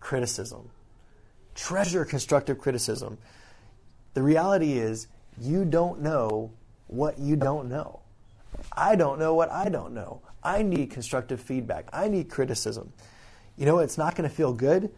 criticism. 0.00 0.70
Treasure 1.54 2.04
constructive 2.04 2.58
criticism. 2.58 3.18
The 4.14 4.22
reality 4.22 4.72
is, 4.78 5.08
you 5.40 5.64
don't 5.64 6.00
know 6.00 6.50
what 6.86 7.18
you 7.18 7.36
don't 7.36 7.68
know. 7.68 8.00
I 8.72 8.96
don't 8.96 9.18
know 9.18 9.34
what 9.34 9.50
I 9.50 9.68
don't 9.68 9.92
know. 9.92 10.22
I 10.42 10.62
need 10.62 10.90
constructive 10.90 11.40
feedback. 11.40 11.88
I 11.92 12.08
need 12.08 12.30
criticism. 12.30 12.92
You 13.56 13.66
know, 13.66 13.78
it's 13.78 13.98
not 13.98 14.14
going 14.14 14.28
to 14.28 14.34
feel 14.34 14.52
good, 14.52 14.90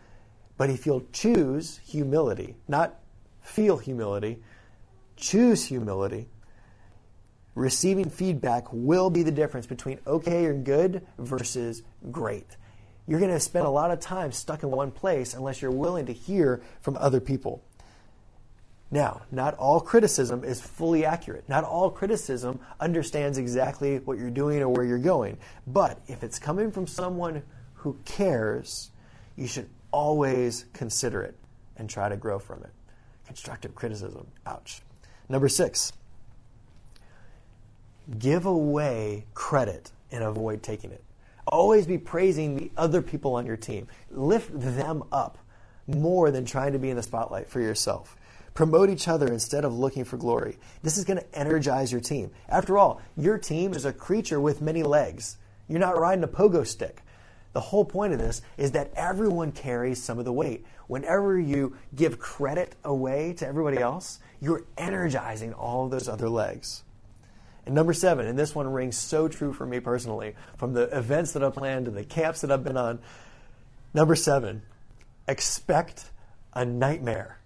but 0.56 0.70
if 0.70 0.86
you'll 0.86 1.06
choose 1.12 1.80
humility, 1.84 2.56
not 2.68 2.94
feel 3.42 3.78
humility, 3.78 4.38
choose 5.16 5.64
humility, 5.64 6.28
receiving 7.54 8.10
feedback 8.10 8.64
will 8.72 9.10
be 9.10 9.22
the 9.22 9.32
difference 9.32 9.66
between 9.66 9.98
okay 10.06 10.46
or 10.46 10.54
good 10.54 11.06
versus 11.18 11.82
great. 12.10 12.56
You're 13.06 13.20
going 13.20 13.32
to 13.32 13.40
spend 13.40 13.66
a 13.66 13.70
lot 13.70 13.90
of 13.90 14.00
time 14.00 14.32
stuck 14.32 14.62
in 14.62 14.70
one 14.70 14.90
place 14.90 15.34
unless 15.34 15.60
you're 15.60 15.70
willing 15.70 16.06
to 16.06 16.12
hear 16.12 16.62
from 16.80 16.96
other 16.96 17.20
people. 17.20 17.62
Now, 18.90 19.22
not 19.30 19.54
all 19.54 19.80
criticism 19.80 20.44
is 20.44 20.60
fully 20.60 21.04
accurate. 21.04 21.48
Not 21.48 21.64
all 21.64 21.90
criticism 21.90 22.60
understands 22.78 23.38
exactly 23.38 23.98
what 23.98 24.18
you're 24.18 24.30
doing 24.30 24.62
or 24.62 24.68
where 24.68 24.84
you're 24.84 24.98
going. 24.98 25.38
But 25.66 26.00
if 26.06 26.22
it's 26.22 26.38
coming 26.38 26.70
from 26.70 26.86
someone 26.86 27.42
who 27.74 27.98
cares, 28.04 28.90
you 29.36 29.46
should 29.46 29.68
always 29.90 30.66
consider 30.72 31.22
it 31.22 31.36
and 31.76 31.90
try 31.90 32.08
to 32.08 32.16
grow 32.16 32.38
from 32.38 32.62
it. 32.62 32.70
Constructive 33.26 33.74
criticism. 33.74 34.26
Ouch. 34.46 34.80
Number 35.28 35.48
six, 35.48 35.92
give 38.18 38.46
away 38.46 39.26
credit 39.34 39.92
and 40.10 40.22
avoid 40.22 40.62
taking 40.62 40.90
it. 40.90 41.02
Always 41.46 41.86
be 41.86 41.98
praising 41.98 42.56
the 42.56 42.70
other 42.76 43.02
people 43.02 43.34
on 43.34 43.46
your 43.46 43.56
team. 43.56 43.88
Lift 44.10 44.50
them 44.52 45.02
up 45.12 45.38
more 45.86 46.30
than 46.30 46.44
trying 46.44 46.72
to 46.72 46.78
be 46.78 46.90
in 46.90 46.96
the 46.96 47.02
spotlight 47.02 47.48
for 47.48 47.60
yourself. 47.60 48.16
Promote 48.54 48.88
each 48.88 49.08
other 49.08 49.26
instead 49.26 49.64
of 49.64 49.76
looking 49.76 50.04
for 50.04 50.16
glory. 50.16 50.58
This 50.82 50.96
is 50.96 51.04
going 51.04 51.18
to 51.18 51.38
energize 51.38 51.90
your 51.90 52.00
team. 52.00 52.30
After 52.48 52.78
all, 52.78 53.00
your 53.16 53.36
team 53.36 53.72
is 53.72 53.84
a 53.84 53.92
creature 53.92 54.40
with 54.40 54.62
many 54.62 54.82
legs. 54.82 55.38
You're 55.68 55.80
not 55.80 55.98
riding 55.98 56.24
a 56.24 56.28
pogo 56.28 56.66
stick. 56.66 57.02
The 57.52 57.60
whole 57.60 57.84
point 57.84 58.12
of 58.12 58.18
this 58.18 58.42
is 58.56 58.72
that 58.72 58.92
everyone 58.94 59.52
carries 59.52 60.02
some 60.02 60.18
of 60.18 60.24
the 60.24 60.32
weight. 60.32 60.64
Whenever 60.86 61.38
you 61.38 61.76
give 61.94 62.18
credit 62.18 62.74
away 62.84 63.32
to 63.34 63.46
everybody 63.46 63.78
else, 63.78 64.18
you're 64.44 64.64
energizing 64.76 65.52
all 65.52 65.88
those 65.88 66.08
other 66.08 66.28
legs. 66.28 66.82
And 67.66 67.74
number 67.74 67.94
seven, 67.94 68.26
and 68.26 68.38
this 68.38 68.54
one 68.54 68.68
rings 68.70 68.96
so 68.96 69.26
true 69.26 69.52
for 69.52 69.64
me 69.64 69.80
personally, 69.80 70.34
from 70.58 70.74
the 70.74 70.82
events 70.96 71.32
that 71.32 71.42
I've 71.42 71.54
planned 71.54 71.86
to 71.86 71.90
the 71.90 72.04
camps 72.04 72.42
that 72.42 72.52
I've 72.52 72.62
been 72.62 72.76
on. 72.76 72.98
Number 73.94 74.14
seven, 74.14 74.62
expect 75.26 76.10
a 76.52 76.64
nightmare 76.64 77.38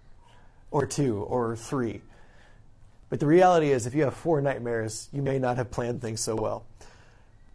or 0.71 0.85
two 0.85 1.19
or 1.19 1.55
three. 1.55 2.01
But 3.09 3.19
the 3.19 3.25
reality 3.25 3.71
is, 3.71 3.87
if 3.87 3.95
you 3.95 4.03
have 4.03 4.13
four 4.13 4.41
nightmares, 4.41 5.07
you 5.13 5.21
may 5.21 5.39
not 5.39 5.57
have 5.57 5.71
planned 5.71 6.01
things 6.01 6.19
so 6.19 6.35
well. 6.35 6.65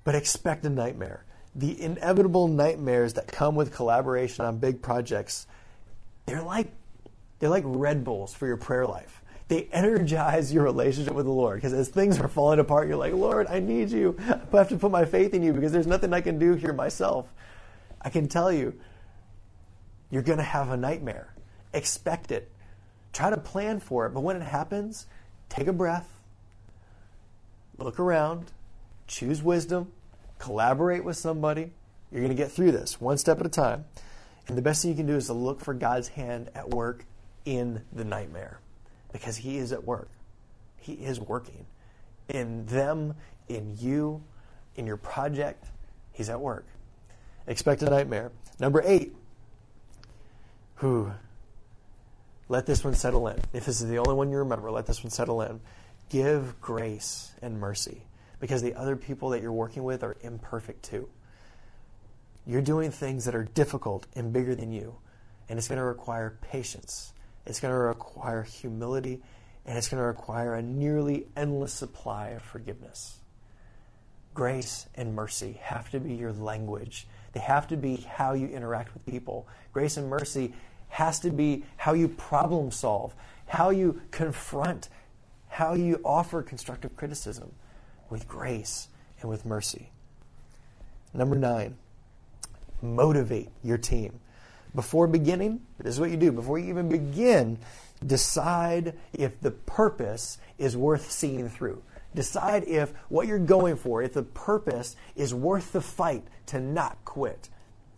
But 0.04 0.14
expect 0.14 0.64
a 0.64 0.70
nightmare 0.70 1.24
the 1.54 1.80
inevitable 1.80 2.48
nightmares 2.48 3.14
that 3.14 3.28
come 3.28 3.54
with 3.54 3.72
collaboration 3.72 4.44
on 4.44 4.58
big 4.58 4.82
projects, 4.82 5.46
they're 6.26 6.42
like 6.42 6.72
they're 7.38 7.50
like 7.50 7.64
Red 7.66 8.04
Bulls 8.04 8.34
for 8.34 8.46
your 8.46 8.56
prayer 8.56 8.86
life. 8.86 9.22
They 9.48 9.68
energize 9.72 10.52
your 10.52 10.64
relationship 10.64 11.12
with 11.12 11.26
the 11.26 11.32
Lord 11.32 11.58
because 11.58 11.74
as 11.74 11.88
things 11.88 12.18
are 12.18 12.28
falling 12.28 12.60
apart, 12.60 12.88
you're 12.88 12.96
like, 12.96 13.12
Lord, 13.12 13.46
I 13.46 13.60
need 13.60 13.90
you. 13.90 14.16
I 14.28 14.56
have 14.56 14.70
to 14.70 14.78
put 14.78 14.90
my 14.90 15.04
faith 15.04 15.34
in 15.34 15.42
you 15.42 15.52
because 15.52 15.70
there's 15.70 15.86
nothing 15.86 16.14
I 16.14 16.22
can 16.22 16.38
do 16.38 16.54
here 16.54 16.72
myself. 16.72 17.30
I 18.00 18.08
can 18.08 18.26
tell 18.26 18.50
you, 18.50 18.74
you're 20.10 20.22
going 20.22 20.38
to 20.38 20.44
have 20.44 20.70
a 20.70 20.76
nightmare. 20.76 21.34
Expect 21.74 22.30
it. 22.32 22.50
Try 23.12 23.30
to 23.30 23.36
plan 23.36 23.80
for 23.80 24.06
it. 24.06 24.10
But 24.10 24.20
when 24.20 24.36
it 24.36 24.42
happens, 24.42 25.06
take 25.48 25.66
a 25.66 25.72
breath, 25.72 26.08
look 27.76 28.00
around, 28.00 28.50
choose 29.06 29.42
wisdom, 29.42 29.92
collaborate 30.38 31.04
with 31.04 31.16
somebody. 31.16 31.72
You're 32.10 32.22
going 32.22 32.34
to 32.34 32.42
get 32.42 32.50
through 32.50 32.72
this 32.72 33.00
one 33.00 33.18
step 33.18 33.40
at 33.40 33.46
a 33.46 33.50
time. 33.50 33.84
And 34.48 34.56
the 34.56 34.62
best 34.62 34.82
thing 34.82 34.90
you 34.90 34.96
can 34.96 35.06
do 35.06 35.16
is 35.16 35.26
to 35.26 35.32
look 35.34 35.60
for 35.60 35.74
God's 35.74 36.08
hand 36.08 36.50
at 36.54 36.70
work 36.70 37.04
in 37.44 37.82
the 37.92 38.04
nightmare 38.04 38.60
because 39.14 39.36
He 39.36 39.58
is 39.58 39.72
at 39.72 39.84
work. 39.84 40.10
He 40.76 40.94
is 40.94 41.20
working 41.20 41.64
in 42.28 42.66
them, 42.66 43.14
in 43.48 43.76
you, 43.78 44.24
in 44.74 44.86
your 44.86 44.96
project. 44.96 45.64
He's 46.12 46.28
at 46.28 46.40
work. 46.40 46.66
Expect 47.46 47.82
a 47.82 47.90
nightmare. 47.90 48.32
Number 48.58 48.82
eight. 48.84 49.14
Who? 50.76 51.12
Let 52.48 52.66
this 52.66 52.82
one 52.82 52.94
settle 52.94 53.28
in. 53.28 53.38
If 53.52 53.66
this 53.66 53.80
is 53.80 53.88
the 53.88 53.98
only 53.98 54.14
one 54.14 54.30
you 54.30 54.38
remember, 54.38 54.70
let 54.72 54.86
this 54.86 55.04
one 55.04 55.10
settle 55.10 55.42
in. 55.42 55.60
Give 56.10 56.60
grace 56.60 57.32
and 57.40 57.60
mercy 57.60 58.02
because 58.40 58.62
the 58.62 58.74
other 58.74 58.96
people 58.96 59.30
that 59.30 59.42
you're 59.42 59.52
working 59.52 59.84
with 59.84 60.02
are 60.02 60.16
imperfect 60.22 60.82
too. 60.82 61.08
You're 62.46 62.62
doing 62.62 62.90
things 62.90 63.26
that 63.26 63.36
are 63.36 63.44
difficult 63.44 64.06
and 64.16 64.32
bigger 64.32 64.56
than 64.56 64.72
you, 64.72 64.96
and 65.48 65.56
it's 65.56 65.68
going 65.68 65.78
to 65.78 65.84
require 65.84 66.36
patience. 66.42 67.12
It's 67.46 67.60
going 67.60 67.72
to 67.72 67.78
require 67.78 68.42
humility, 68.42 69.22
and 69.66 69.76
it's 69.76 69.88
going 69.88 70.00
to 70.00 70.06
require 70.06 70.54
a 70.54 70.62
nearly 70.62 71.26
endless 71.36 71.72
supply 71.72 72.28
of 72.30 72.42
forgiveness. 72.42 73.18
Grace 74.32 74.86
and 74.94 75.14
mercy 75.14 75.58
have 75.62 75.90
to 75.90 76.00
be 76.00 76.14
your 76.14 76.32
language. 76.32 77.06
They 77.32 77.40
have 77.40 77.68
to 77.68 77.76
be 77.76 77.96
how 77.96 78.32
you 78.32 78.48
interact 78.48 78.94
with 78.94 79.06
people. 79.06 79.46
Grace 79.72 79.96
and 79.96 80.08
mercy 80.08 80.54
has 80.88 81.20
to 81.20 81.30
be 81.30 81.64
how 81.76 81.92
you 81.92 82.08
problem 82.08 82.70
solve, 82.70 83.14
how 83.46 83.70
you 83.70 84.00
confront, 84.10 84.88
how 85.48 85.74
you 85.74 86.00
offer 86.04 86.42
constructive 86.42 86.96
criticism 86.96 87.52
with 88.10 88.26
grace 88.26 88.88
and 89.20 89.30
with 89.30 89.44
mercy. 89.44 89.90
Number 91.12 91.36
nine, 91.36 91.76
motivate 92.82 93.50
your 93.62 93.78
team. 93.78 94.18
Before 94.74 95.06
beginning, 95.06 95.60
this 95.78 95.94
is 95.94 96.00
what 96.00 96.10
you 96.10 96.16
do. 96.16 96.32
Before 96.32 96.58
you 96.58 96.68
even 96.68 96.88
begin, 96.88 97.58
decide 98.04 98.94
if 99.12 99.40
the 99.40 99.52
purpose 99.52 100.38
is 100.58 100.76
worth 100.76 101.10
seeing 101.10 101.48
through. 101.48 101.82
Decide 102.14 102.64
if 102.64 102.92
what 103.08 103.26
you're 103.26 103.38
going 103.38 103.76
for, 103.76 104.02
if 104.02 104.14
the 104.14 104.22
purpose 104.22 104.96
is 105.16 105.34
worth 105.34 105.72
the 105.72 105.80
fight 105.80 106.24
to 106.46 106.60
not 106.60 107.04
quit. 107.04 107.48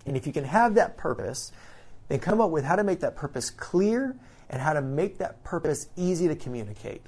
And 0.07 0.17
if 0.17 0.27
you 0.27 0.33
can 0.33 0.45
have 0.45 0.75
that 0.75 0.97
purpose, 0.97 1.53
then 2.09 2.19
come 2.19 2.41
up 2.41 2.51
with 2.51 2.65
how 2.65 2.77
to 2.77 2.85
make 2.85 3.01
that 3.01 3.17
purpose 3.17 3.51
clear 3.51 4.17
and 4.49 4.63
how 4.63 4.73
to 4.73 4.81
make 4.81 5.19
that 5.19 5.43
purpose 5.45 5.89
easy 5.97 6.29
to 6.29 6.37
communicate. 6.37 7.03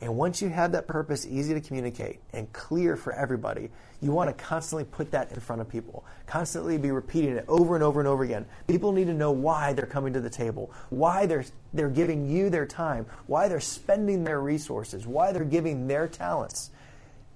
And 0.00 0.16
once 0.16 0.42
you 0.42 0.50
have 0.50 0.72
that 0.72 0.86
purpose 0.86 1.26
easy 1.26 1.54
to 1.54 1.60
communicate 1.60 2.20
and 2.32 2.52
clear 2.52 2.96
for 2.96 3.14
everybody, 3.14 3.70
you 4.02 4.12
want 4.12 4.28
to 4.28 4.44
constantly 4.44 4.84
put 4.84 5.10
that 5.12 5.32
in 5.32 5.40
front 5.40 5.62
of 5.62 5.70
people. 5.70 6.04
Constantly 6.26 6.76
be 6.76 6.90
repeating 6.90 7.36
it 7.36 7.46
over 7.48 7.74
and 7.74 7.82
over 7.82 7.98
and 7.98 8.06
over 8.06 8.22
again. 8.22 8.44
People 8.66 8.92
need 8.92 9.06
to 9.06 9.14
know 9.14 9.30
why 9.32 9.72
they're 9.72 9.86
coming 9.86 10.12
to 10.12 10.20
the 10.20 10.28
table, 10.28 10.70
why 10.90 11.24
they're, 11.24 11.46
they're 11.72 11.88
giving 11.88 12.28
you 12.28 12.50
their 12.50 12.66
time, 12.66 13.06
why 13.26 13.48
they're 13.48 13.58
spending 13.58 14.24
their 14.24 14.40
resources, 14.40 15.06
why 15.06 15.32
they're 15.32 15.44
giving 15.44 15.88
their 15.88 16.06
talents. 16.06 16.70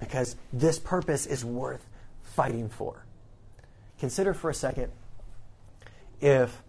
because 0.01 0.35
this 0.53 0.79
purpose 0.79 1.27
is 1.27 1.45
worth 1.45 1.87
fighting 2.23 2.69
for. 2.69 3.05
Consider 4.01 4.35
for 4.35 4.51
a 4.51 4.55
second 4.55 4.91
if 6.21 6.63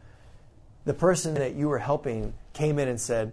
the 0.86 0.94
person 0.94 1.34
that 1.36 1.56
you 1.56 1.70
were 1.70 1.80
helping 1.80 2.34
came 2.54 2.78
in 2.78 2.88
and 2.88 3.00
said, 3.00 3.32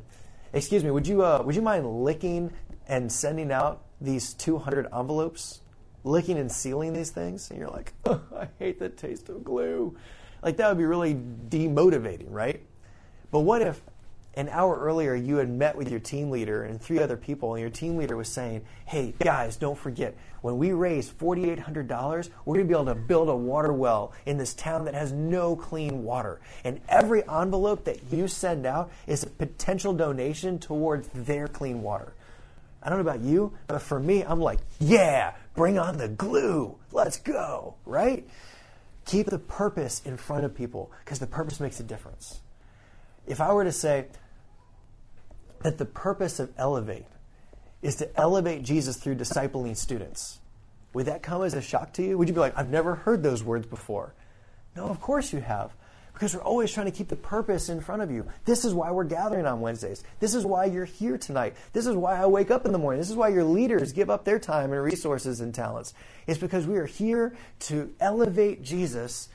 "Excuse 0.52 0.84
me, 0.84 0.90
would 0.90 1.06
you 1.06 1.22
uh, 1.22 1.42
would 1.44 1.54
you 1.54 1.62
mind 1.62 2.04
licking 2.04 2.52
and 2.86 3.10
sending 3.10 3.52
out 3.52 3.82
these 4.00 4.34
200 4.34 4.86
envelopes, 4.86 5.60
licking 6.04 6.38
and 6.38 6.50
sealing 6.50 6.92
these 6.92 7.10
things?" 7.10 7.50
And 7.50 7.58
you're 7.58 7.70
like, 7.70 7.92
oh, 8.06 8.20
"I 8.36 8.48
hate 8.58 8.78
the 8.78 8.88
taste 8.88 9.28
of 9.28 9.44
glue." 9.44 9.96
Like 10.42 10.56
that 10.58 10.68
would 10.68 10.78
be 10.78 10.84
really 10.84 11.14
demotivating, 11.14 12.30
right? 12.30 12.64
But 13.30 13.40
what 13.40 13.62
if 13.62 13.82
an 14.38 14.48
hour 14.50 14.78
earlier 14.78 15.16
you 15.16 15.36
had 15.36 15.50
met 15.50 15.74
with 15.74 15.90
your 15.90 15.98
team 15.98 16.30
leader 16.30 16.62
and 16.62 16.80
three 16.80 17.00
other 17.00 17.16
people, 17.16 17.54
and 17.54 17.60
your 17.60 17.70
team 17.70 17.96
leader 17.96 18.16
was 18.16 18.28
saying, 18.28 18.64
Hey, 18.86 19.12
guys, 19.18 19.56
don't 19.56 19.76
forget, 19.76 20.16
when 20.42 20.58
we 20.58 20.70
raise 20.70 21.10
$4,800, 21.10 22.30
we're 22.44 22.54
going 22.54 22.68
to 22.68 22.72
be 22.72 22.80
able 22.80 22.94
to 22.94 22.94
build 22.94 23.28
a 23.28 23.34
water 23.34 23.72
well 23.72 24.12
in 24.26 24.38
this 24.38 24.54
town 24.54 24.84
that 24.84 24.94
has 24.94 25.10
no 25.10 25.56
clean 25.56 26.04
water. 26.04 26.40
And 26.62 26.80
every 26.88 27.28
envelope 27.28 27.84
that 27.86 28.12
you 28.12 28.28
send 28.28 28.64
out 28.64 28.92
is 29.08 29.24
a 29.24 29.26
potential 29.28 29.92
donation 29.92 30.60
towards 30.60 31.08
their 31.08 31.48
clean 31.48 31.82
water. 31.82 32.14
I 32.80 32.90
don't 32.90 33.04
know 33.04 33.10
about 33.10 33.22
you, 33.22 33.54
but 33.66 33.82
for 33.82 33.98
me, 33.98 34.22
I'm 34.22 34.40
like, 34.40 34.60
yeah, 34.78 35.34
bring 35.56 35.80
on 35.80 35.98
the 35.98 36.06
glue. 36.06 36.76
Let's 36.92 37.18
go, 37.18 37.74
right? 37.84 38.24
Keep 39.04 39.30
the 39.30 39.40
purpose 39.40 40.00
in 40.04 40.16
front 40.16 40.44
of 40.44 40.54
people 40.54 40.92
because 41.04 41.18
the 41.18 41.26
purpose 41.26 41.58
makes 41.58 41.80
a 41.80 41.82
difference. 41.82 42.40
If 43.26 43.40
I 43.40 43.52
were 43.52 43.64
to 43.64 43.72
say, 43.72 44.06
that 45.62 45.78
the 45.78 45.84
purpose 45.84 46.38
of 46.40 46.52
Elevate 46.56 47.06
is 47.82 47.96
to 47.96 48.16
elevate 48.18 48.62
Jesus 48.62 48.96
through 48.96 49.16
discipling 49.16 49.76
students. 49.76 50.40
Would 50.94 51.06
that 51.06 51.22
come 51.22 51.42
as 51.42 51.54
a 51.54 51.62
shock 51.62 51.92
to 51.94 52.02
you? 52.02 52.18
Would 52.18 52.28
you 52.28 52.34
be 52.34 52.40
like, 52.40 52.56
I've 52.56 52.70
never 52.70 52.94
heard 52.94 53.22
those 53.22 53.44
words 53.44 53.66
before? 53.66 54.14
No, 54.74 54.86
of 54.86 55.00
course 55.00 55.32
you 55.32 55.40
have. 55.40 55.72
Because 56.12 56.34
we're 56.34 56.42
always 56.42 56.72
trying 56.72 56.86
to 56.86 56.92
keep 56.92 57.08
the 57.08 57.14
purpose 57.14 57.68
in 57.68 57.80
front 57.80 58.02
of 58.02 58.10
you. 58.10 58.26
This 58.44 58.64
is 58.64 58.74
why 58.74 58.90
we're 58.90 59.04
gathering 59.04 59.46
on 59.46 59.60
Wednesdays. 59.60 60.02
This 60.18 60.34
is 60.34 60.44
why 60.44 60.64
you're 60.64 60.84
here 60.84 61.16
tonight. 61.16 61.54
This 61.72 61.86
is 61.86 61.94
why 61.94 62.20
I 62.20 62.26
wake 62.26 62.50
up 62.50 62.66
in 62.66 62.72
the 62.72 62.78
morning. 62.78 63.00
This 63.00 63.10
is 63.10 63.14
why 63.14 63.28
your 63.28 63.44
leaders 63.44 63.92
give 63.92 64.10
up 64.10 64.24
their 64.24 64.40
time 64.40 64.72
and 64.72 64.82
resources 64.82 65.40
and 65.40 65.54
talents. 65.54 65.94
It's 66.26 66.38
because 66.38 66.66
we 66.66 66.76
are 66.78 66.86
here 66.86 67.36
to 67.60 67.94
elevate 68.00 68.64
Jesus 68.64 69.28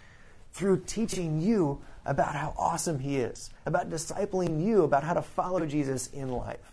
through 0.52 0.82
teaching 0.86 1.40
you 1.40 1.82
about 2.06 2.36
how 2.36 2.54
awesome 2.58 3.00
He 3.00 3.18
is, 3.18 3.50
about 3.66 3.90
discipling 3.90 4.64
you, 4.64 4.84
about 4.84 5.04
how 5.04 5.14
to 5.14 5.22
follow 5.22 5.66
Jesus 5.66 6.08
in 6.08 6.30
life. 6.30 6.72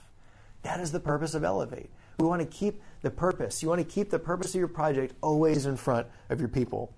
That 0.62 0.80
is 0.80 0.92
the 0.92 1.00
purpose 1.00 1.34
of 1.34 1.44
Elevate. 1.44 1.90
We 2.18 2.26
want 2.26 2.42
to 2.42 2.46
keep 2.46 2.82
the 3.02 3.10
purpose. 3.10 3.62
You 3.62 3.68
want 3.68 3.80
to 3.80 3.84
keep 3.84 4.10
the 4.10 4.18
purpose 4.18 4.54
of 4.54 4.58
your 4.58 4.68
project 4.68 5.14
always 5.22 5.66
in 5.66 5.76
front 5.76 6.06
of 6.28 6.38
your 6.38 6.48
people. 6.48 6.92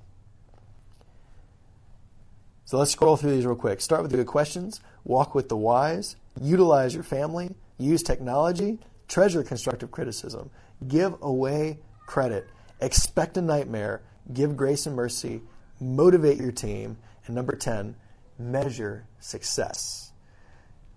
So 2.64 2.78
let's 2.78 2.90
scroll 2.90 3.16
through 3.16 3.32
these 3.32 3.46
real 3.46 3.54
quick. 3.54 3.80
Start 3.80 4.02
with 4.02 4.10
the 4.10 4.16
good 4.16 4.26
questions, 4.26 4.80
walk 5.04 5.34
with 5.34 5.48
the 5.48 5.56
wise, 5.56 6.16
utilize 6.40 6.94
your 6.94 7.02
family, 7.02 7.54
use 7.78 8.02
technology, 8.02 8.78
treasure 9.08 9.42
constructive 9.42 9.90
criticism, 9.90 10.50
give 10.88 11.14
away 11.20 11.78
credit, 12.06 12.48
expect 12.80 13.36
a 13.36 13.42
nightmare, 13.42 14.00
give 14.32 14.56
grace 14.56 14.86
and 14.86 14.96
mercy, 14.96 15.42
motivate 15.80 16.38
your 16.38 16.52
team, 16.52 16.96
and 17.26 17.34
number 17.34 17.54
10, 17.54 17.94
measure 18.38 19.06
success. 19.20 20.12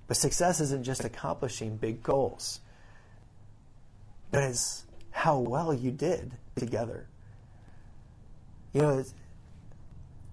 But 0.08 0.18
success 0.18 0.60
isn't 0.60 0.84
just 0.84 1.04
accomplishing 1.04 1.78
big 1.78 2.04
goals, 2.04 2.60
but 4.32 4.44
it's 4.44 4.86
how 5.12 5.40
well 5.40 5.74
you 5.74 5.92
did 5.92 6.34
together. 6.56 7.08
You 8.74 8.82
know, 8.82 9.04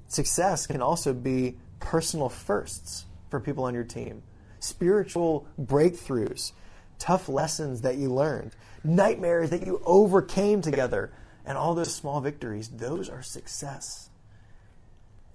success 0.09 0.67
can 0.67 0.83
also 0.83 1.15
be 1.15 1.57
personal 1.81 2.29
firsts 2.29 3.07
for 3.31 3.41
people 3.41 3.65
on 3.65 3.75
your 3.75 3.85
team, 3.85 4.23
spiritual 4.61 5.47
breakthroughs, 5.61 6.53
tough 6.99 7.29
lessons 7.29 7.81
that 7.81 7.97
you 7.97 8.13
learned, 8.13 8.55
nightmares 8.85 9.51
that 9.51 9.67
you 9.67 9.81
overcame 9.85 10.61
together, 10.61 11.13
and 11.47 11.57
all 11.57 11.75
those 11.75 11.95
small 11.95 12.21
victories. 12.21 12.69
Those 12.69 13.09
are 13.09 13.23
success. 13.23 14.11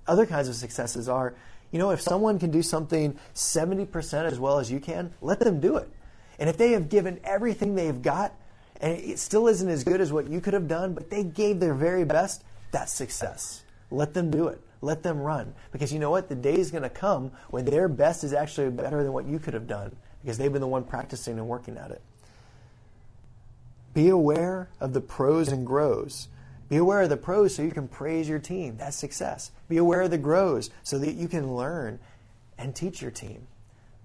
Other 0.07 0.25
kinds 0.25 0.47
of 0.47 0.55
successes 0.55 1.09
are 1.09 1.35
you 1.71 1.79
know, 1.79 1.91
if 1.91 2.01
someone 2.01 2.39
can 2.39 2.51
do 2.51 2.61
something 2.61 3.17
70% 3.33 4.25
as 4.25 4.39
well 4.39 4.59
as 4.59 4.71
you 4.71 4.79
can, 4.79 5.13
let 5.21 5.39
them 5.39 5.59
do 5.59 5.77
it. 5.77 5.89
And 6.39 6.49
if 6.49 6.57
they 6.57 6.71
have 6.71 6.89
given 6.89 7.19
everything 7.23 7.75
they've 7.75 8.01
got 8.01 8.33
and 8.79 8.97
it 8.97 9.19
still 9.19 9.47
isn't 9.47 9.69
as 9.69 9.83
good 9.83 10.01
as 10.01 10.13
what 10.13 10.29
you 10.29 10.39
could 10.39 10.53
have 10.53 10.67
done, 10.67 10.93
but 10.93 11.09
they 11.09 11.23
gave 11.23 11.59
their 11.59 11.73
very 11.73 12.05
best, 12.05 12.43
that's 12.71 12.93
success. 12.93 13.63
Let 13.89 14.13
them 14.13 14.29
do 14.29 14.47
it. 14.47 14.61
Let 14.81 15.01
them 15.03 15.19
run. 15.19 15.53
Because 15.71 15.91
you 15.91 15.99
know 15.99 16.11
what? 16.11 16.29
The 16.29 16.35
day 16.35 16.55
is 16.55 16.69
going 16.69 16.83
to 16.83 16.89
come 16.89 17.31
when 17.49 17.65
their 17.65 17.87
best 17.87 18.23
is 18.23 18.33
actually 18.33 18.69
better 18.69 19.03
than 19.03 19.13
what 19.13 19.25
you 19.25 19.39
could 19.39 19.53
have 19.53 19.67
done 19.67 19.95
because 20.21 20.37
they've 20.37 20.51
been 20.51 20.61
the 20.61 20.67
one 20.67 20.83
practicing 20.83 21.37
and 21.37 21.47
working 21.47 21.77
at 21.77 21.91
it. 21.91 22.01
Be 23.93 24.09
aware 24.09 24.69
of 24.79 24.93
the 24.93 25.01
pros 25.01 25.47
and 25.47 25.65
grows. 25.65 26.27
Be 26.69 26.77
aware 26.77 27.01
of 27.01 27.09
the 27.09 27.17
pros 27.17 27.55
so 27.55 27.61
you 27.61 27.71
can 27.71 27.87
praise 27.87 28.27
your 28.27 28.39
team. 28.39 28.77
That's 28.77 28.97
success. 28.97 29.51
Be 29.69 29.77
aware 29.77 30.01
of 30.01 30.11
the 30.11 30.17
grows 30.17 30.69
so 30.83 30.97
that 30.99 31.13
you 31.13 31.27
can 31.27 31.55
learn 31.55 31.99
and 32.57 32.75
teach 32.75 33.01
your 33.01 33.11
team. 33.11 33.47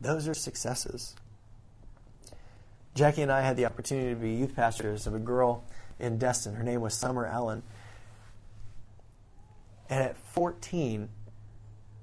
Those 0.01 0.29
are 0.29 0.35
successes. 0.35 1.15
Jackie 2.95 3.23
and 3.23 3.33
I 3.33 3.41
had 3.41 3.57
the 3.57 3.65
opportunity 3.65 4.11
to 4.11 4.17
be 4.17 4.35
youth 4.35 4.55
pastors 4.55 5.07
of 5.07 5.15
a 5.15 5.19
girl 5.19 5.65
in 5.99 6.19
Destin. 6.19 6.55
Her 6.55 6.63
name 6.63 6.81
was 6.81 6.95
Summer 6.95 7.27
Allen. 7.27 7.63
And 9.89 10.03
at 10.03 10.17
14, 10.17 11.09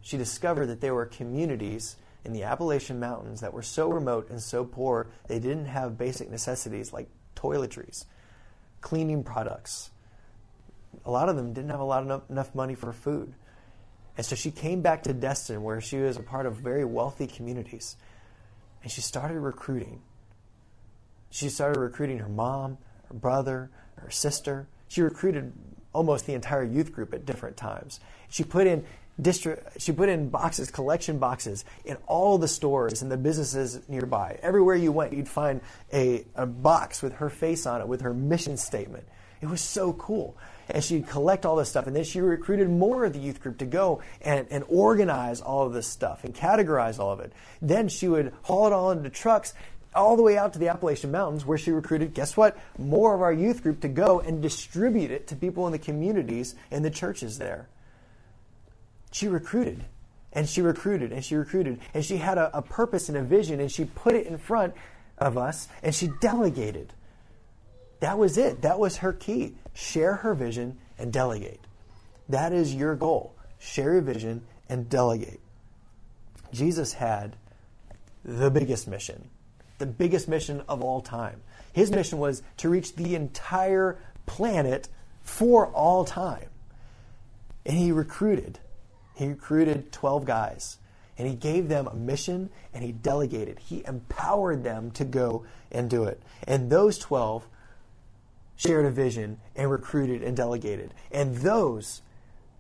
she 0.02 0.18
discovered 0.18 0.68
that 0.68 0.82
there 0.82 0.96
were 0.96 1.06
communities 1.06 1.96
in 2.26 2.34
the 2.34 2.44
Appalachian 2.44 3.00
Mountains 3.00 3.42
that 3.42 3.54
were 3.54 3.62
so 3.62 3.90
remote 3.90 4.30
and 4.30 4.42
so 4.42 4.66
poor 4.66 5.08
they 5.28 5.40
didn't 5.40 5.66
have 5.66 5.98
basic 5.98 6.30
necessities 6.30 6.92
like 6.92 7.08
toiletries, 7.36 8.06
cleaning 8.82 9.24
products, 9.24 9.92
a 11.06 11.12
lot 11.12 11.30
of 11.30 11.36
them 11.36 11.54
didn't 11.54 11.70
have 11.70 11.80
a 11.80 11.86
lot 11.86 12.10
of 12.10 12.24
enough 12.30 12.54
money 12.56 12.76
for 12.76 12.92
food. 12.92 13.34
And 14.18 14.26
so 14.26 14.36
she 14.36 14.52
came 14.52 14.82
back 14.82 15.04
to 15.04 15.14
Destin, 15.14 15.64
where 15.64 15.80
she 15.80 15.98
was 15.98 16.18
a 16.18 16.24
part 16.24 16.46
of 16.46 16.56
very 16.56 16.84
wealthy 16.84 17.28
communities, 17.28 17.96
and 18.84 18.92
she 18.92 19.02
started 19.02 19.40
recruiting. 19.40 20.02
She 21.30 21.50
started 21.50 21.80
recruiting 21.80 22.18
her 22.18 22.30
mom, 22.30 22.78
her 23.08 23.14
brother, 23.14 23.70
her 23.96 24.10
sister. 24.10 24.68
She 24.88 25.02
recruited 25.02 25.54
almost 25.94 26.26
the 26.26 26.34
entire 26.34 26.64
youth 26.64 26.92
group 26.92 27.14
at 27.14 27.26
different 27.26 27.56
times. 27.56 28.00
She 28.30 28.44
put 28.44 28.68
in 28.68 28.86
district, 29.22 29.82
she 29.82 29.92
put 29.92 30.10
in 30.10 30.30
boxes, 30.30 30.72
collection 30.72 31.18
boxes 31.18 31.66
in 31.86 31.98
all 32.08 32.38
the 32.38 32.48
stores 32.48 33.02
and 33.02 33.12
the 33.12 33.18
businesses 33.18 33.88
nearby. 33.88 34.40
Everywhere 34.42 34.76
you 34.76 34.92
went, 34.92 35.14
you'd 35.14 35.28
find 35.28 35.62
a, 35.94 36.26
a 36.36 36.46
box 36.46 37.02
with 37.02 37.14
her 37.14 37.30
face 37.30 37.66
on 37.66 37.82
it, 37.82 37.88
with 37.88 38.02
her 38.02 38.14
mission 38.14 38.58
statement. 38.58 39.08
It 39.42 39.48
was 39.48 39.62
so 39.62 39.94
cool 39.94 40.38
and 40.70 40.84
she'd 40.84 41.08
collect 41.08 41.46
all 41.46 41.56
this 41.56 41.70
stuff. 41.70 41.88
And 41.88 41.96
then 41.96 42.04
she 42.04 42.22
recruited 42.22 42.70
more 42.70 43.06
of 43.06 43.14
the 43.14 43.20
youth 43.20 43.42
group 43.42 43.58
to 43.60 43.66
go 43.66 44.02
and, 44.22 44.48
and 44.50 44.64
organize 44.68 45.42
all 45.42 45.66
of 45.66 45.74
this 45.74 45.88
stuff 45.88 46.24
and 46.24 46.34
categorize 46.34 47.00
all 47.00 47.12
of 47.12 47.20
it. 47.20 47.34
Then 47.62 47.90
she 47.90 48.08
would 48.08 48.34
haul 48.44 48.68
it 48.68 48.74
all 48.74 48.92
into 48.92 49.10
trucks 49.10 49.54
all 49.96 50.16
the 50.16 50.24
way 50.24 50.38
out 50.38 50.54
to 50.54 50.60
the 50.60 50.68
Appalachian 50.68 51.12
Mountains 51.12 51.46
where 51.46 51.58
she 51.58 51.72
recruited, 51.72 52.14
guess 52.14 52.38
what? 52.38 52.58
More 52.78 53.16
of 53.16 53.22
our 53.22 53.34
youth 53.34 53.64
group 53.64 53.82
to 53.82 53.88
go 53.88 54.20
and 54.20 54.42
distribute 54.42 55.12
it 55.12 55.28
to 55.28 55.36
people 55.36 55.66
in 55.66 55.72
the 55.72 55.80
communities 55.80 56.56
and 56.70 56.86
the 56.86 56.92
churches 56.92 57.38
there. 57.40 57.68
She 59.12 59.28
recruited 59.28 59.86
and 60.32 60.48
she 60.48 60.62
recruited 60.62 61.12
and 61.12 61.26
she 61.26 61.36
recruited 61.36 61.80
and 61.94 62.06
she 62.06 62.18
had 62.18 62.38
a, 62.38 62.56
a 62.56 62.62
purpose 62.62 63.10
and 63.10 63.18
a 63.18 63.24
vision 63.24 63.60
and 63.60 63.72
she 63.72 63.86
put 63.86 64.14
it 64.14 64.28
in 64.28 64.38
front 64.38 64.76
of 65.18 65.38
us 65.38 65.68
and 65.82 65.94
she 65.96 66.10
delegated. 66.22 66.94
That 68.00 68.18
was 68.18 68.38
it. 68.38 68.62
That 68.62 68.80
was 68.80 68.98
her 68.98 69.14
key. 69.14 69.56
Share 69.74 70.16
her 70.16 70.34
vision 70.34 70.78
and 70.98 71.12
delegate. 71.12 71.60
That 72.30 72.54
is 72.54 72.74
your 72.74 72.96
goal. 72.96 73.36
Share 73.58 73.94
your 73.94 74.02
vision 74.02 74.46
and 74.70 74.90
delegate. 74.90 75.40
Jesus 76.54 76.94
had 76.94 77.36
the 78.24 78.50
biggest 78.50 78.88
mission, 78.88 79.30
the 79.78 79.86
biggest 79.86 80.28
mission 80.28 80.64
of 80.68 80.82
all 80.82 81.02
time. 81.02 81.42
His 81.74 81.92
mission 81.92 82.20
was 82.20 82.42
to 82.58 82.70
reach 82.70 82.96
the 82.96 83.16
entire 83.16 84.00
planet 84.26 84.88
for 85.22 85.68
all 85.68 86.06
time. 86.06 86.50
And 87.66 87.78
he 87.78 87.92
recruited. 87.92 88.60
He 89.16 89.28
recruited 89.28 89.92
12 89.92 90.26
guys. 90.26 90.78
And 91.18 91.28
he 91.28 91.36
gave 91.36 91.68
them 91.68 91.88
a 91.88 91.96
mission 91.96 92.50
and 92.74 92.84
he 92.84 92.92
delegated. 92.92 93.60
He 93.60 93.84
empowered 93.86 94.64
them 94.64 94.92
to 94.92 95.04
go 95.04 95.46
and 95.72 95.90
do 95.90 96.06
it. 96.06 96.22
And 96.48 96.70
those 96.70 96.98
12 96.98 97.46
shared 98.60 98.86
a 98.86 98.92
vision 98.92 99.40
and 99.56 99.72
recruited 99.72 100.22
and 100.22 100.36
delegated. 100.36 100.94
And 101.12 101.38
those 101.38 102.02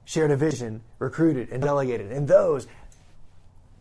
shared 0.05 0.31
a 0.31 0.37
vision, 0.37 0.81
recruited 0.97 1.49
and 1.49 1.61
delegated. 1.61 2.11
And 2.11 2.27
those 2.27 2.67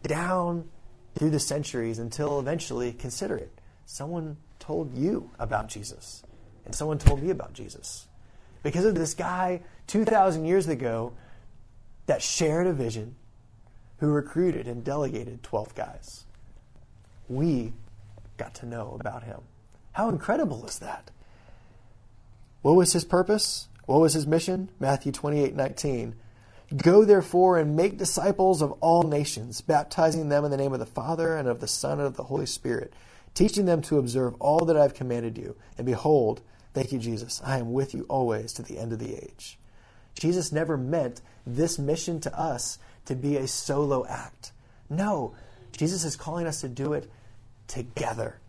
down 0.03 0.69
through 1.15 1.31
the 1.31 1.41
centuries 1.41 1.99
until 1.99 2.41
eventually, 2.41 2.93
consider 2.93 3.37
it, 3.37 3.61
someone 3.87 4.37
told 4.59 4.95
you 4.95 5.31
about 5.39 5.69
Jesus. 5.69 6.23
and 6.65 6.75
someone 6.75 6.99
told 6.99 7.23
me 7.23 7.31
about 7.31 7.55
Jesus. 7.55 8.09
Because 8.63 8.85
of 8.85 8.95
this 8.95 9.15
guy 9.15 9.63
2,000 9.87 10.45
years 10.45 10.69
ago 10.69 11.15
that 12.05 12.21
shared 12.21 12.67
a 12.67 12.75
vision, 12.75 13.17
who 13.99 14.09
recruited 14.09 14.67
and 14.67 14.85
delegated 14.85 15.43
12 15.43 15.75
guys. 15.75 16.25
We 17.29 17.73
got 18.37 18.55
to 18.57 18.67
know 18.67 18.97
about 19.01 19.25
him. 19.25 19.41
How 19.93 20.09
incredible 20.09 20.67
is 20.67 20.79
that? 20.79 21.11
What 22.63 22.77
was 22.77 22.93
his 22.93 23.05
purpose? 23.05 23.69
What 23.87 24.01
was 24.01 24.15
his 24.15 24.27
mission? 24.27 24.71
Matthew 24.81 25.13
28 25.13 25.55
19. 25.55 26.15
Go 26.77 27.05
therefore 27.05 27.59
and 27.59 27.77
make 27.77 27.97
disciples 27.97 28.61
of 28.61 28.73
all 28.81 29.03
nations, 29.03 29.63
baptizing 29.63 30.29
them 30.29 30.45
in 30.45 30.51
the 30.51 30.57
name 30.57 30.75
of 30.75 30.81
the 30.81 30.87
Father 30.87 31.35
and 31.35 31.49
of 31.49 31.61
the 31.61 31.69
Son 31.69 31.99
and 31.99 32.07
of 32.07 32.17
the 32.17 32.25
Holy 32.25 32.45
Spirit, 32.45 32.93
teaching 33.33 33.65
them 33.65 33.81
to 33.83 33.99
observe 33.99 34.35
all 34.39 34.67
that 34.67 34.77
I 34.77 34.83
have 34.83 34.93
commanded 34.93 35.39
you. 35.39 35.57
And 35.79 35.87
behold, 35.87 36.43
thank 36.75 36.93
you, 36.93 36.99
Jesus, 36.99 37.41
I 37.43 37.59
am 37.59 37.73
with 37.73 37.95
you 37.95 38.05
always 38.11 38.53
to 38.55 38.63
the 38.63 38.79
end 38.79 38.93
of 38.93 38.99
the 38.99 39.15
age. 39.15 39.59
Jesus 40.15 40.53
never 40.53 40.77
meant 40.77 41.23
this 41.47 41.79
mission 41.79 42.21
to 42.21 42.39
us 42.39 42.79
to 43.07 43.15
be 43.15 43.37
a 43.37 43.47
solo 43.47 44.05
act. 44.07 44.53
No, 44.91 45.35
Jesus 45.73 46.05
is 46.05 46.17
calling 46.17 46.47
us 46.47 46.61
to 46.61 46.69
do 46.69 46.93
it 46.93 47.11
together. 47.67 48.41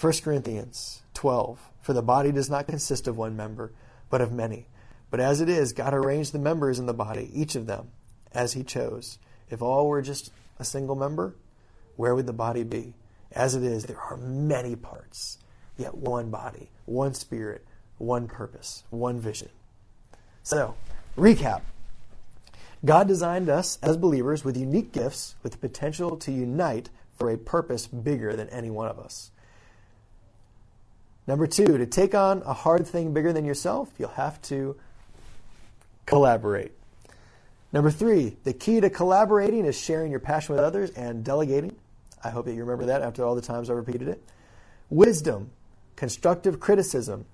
1 0.00 0.12
Corinthians 0.22 1.02
12 1.14 1.70
For 1.80 1.92
the 1.92 2.02
body 2.02 2.32
does 2.32 2.50
not 2.50 2.66
consist 2.66 3.08
of 3.08 3.16
one 3.16 3.36
member, 3.36 3.72
but 4.10 4.20
of 4.20 4.32
many. 4.32 4.66
But 5.10 5.20
as 5.20 5.40
it 5.40 5.48
is, 5.48 5.72
God 5.72 5.94
arranged 5.94 6.32
the 6.32 6.38
members 6.38 6.78
in 6.78 6.86
the 6.86 6.92
body, 6.92 7.30
each 7.32 7.54
of 7.54 7.66
them, 7.66 7.90
as 8.32 8.52
He 8.52 8.64
chose. 8.64 9.18
If 9.48 9.62
all 9.62 9.88
were 9.88 10.02
just 10.02 10.32
a 10.58 10.64
single 10.64 10.96
member, 10.96 11.36
where 11.96 12.14
would 12.14 12.26
the 12.26 12.32
body 12.32 12.64
be? 12.64 12.94
As 13.32 13.54
it 13.54 13.62
is, 13.62 13.84
there 13.84 14.00
are 14.00 14.16
many 14.16 14.76
parts, 14.76 15.38
yet 15.76 15.94
one 15.94 16.30
body, 16.30 16.70
one 16.84 17.14
spirit, 17.14 17.64
one 17.98 18.28
purpose, 18.28 18.84
one 18.90 19.20
vision. 19.20 19.50
So, 20.42 20.74
recap. 21.16 21.62
God 22.84 23.08
designed 23.08 23.48
us 23.48 23.78
as 23.82 23.96
believers 23.96 24.44
with 24.44 24.56
unique 24.56 24.92
gifts 24.92 25.36
with 25.42 25.52
the 25.52 25.58
potential 25.58 26.16
to 26.18 26.32
unite 26.32 26.90
for 27.16 27.30
a 27.30 27.38
purpose 27.38 27.86
bigger 27.86 28.36
than 28.36 28.48
any 28.50 28.70
one 28.70 28.88
of 28.88 28.98
us. 28.98 29.30
Number 31.26 31.46
two, 31.46 31.78
to 31.78 31.86
take 31.86 32.14
on 32.14 32.42
a 32.44 32.52
hard 32.52 32.86
thing 32.86 33.14
bigger 33.14 33.32
than 33.32 33.44
yourself, 33.44 33.90
you'll 33.98 34.10
have 34.10 34.40
to 34.42 34.76
collaborate. 36.04 36.72
Number 37.72 37.90
three, 37.90 38.36
the 38.44 38.52
key 38.52 38.80
to 38.80 38.90
collaborating 38.90 39.64
is 39.64 39.78
sharing 39.78 40.10
your 40.10 40.20
passion 40.20 40.54
with 40.54 40.62
others 40.62 40.90
and 40.90 41.24
delegating. 41.24 41.74
I 42.22 42.30
hope 42.30 42.46
that 42.46 42.54
you 42.54 42.60
remember 42.60 42.86
that 42.86 43.02
after 43.02 43.24
all 43.24 43.34
the 43.34 43.42
times 43.42 43.68
I 43.68 43.72
repeated 43.72 44.08
it. 44.08 44.22
Wisdom, 44.90 45.50
constructive 45.96 46.60
criticism, 46.60 47.24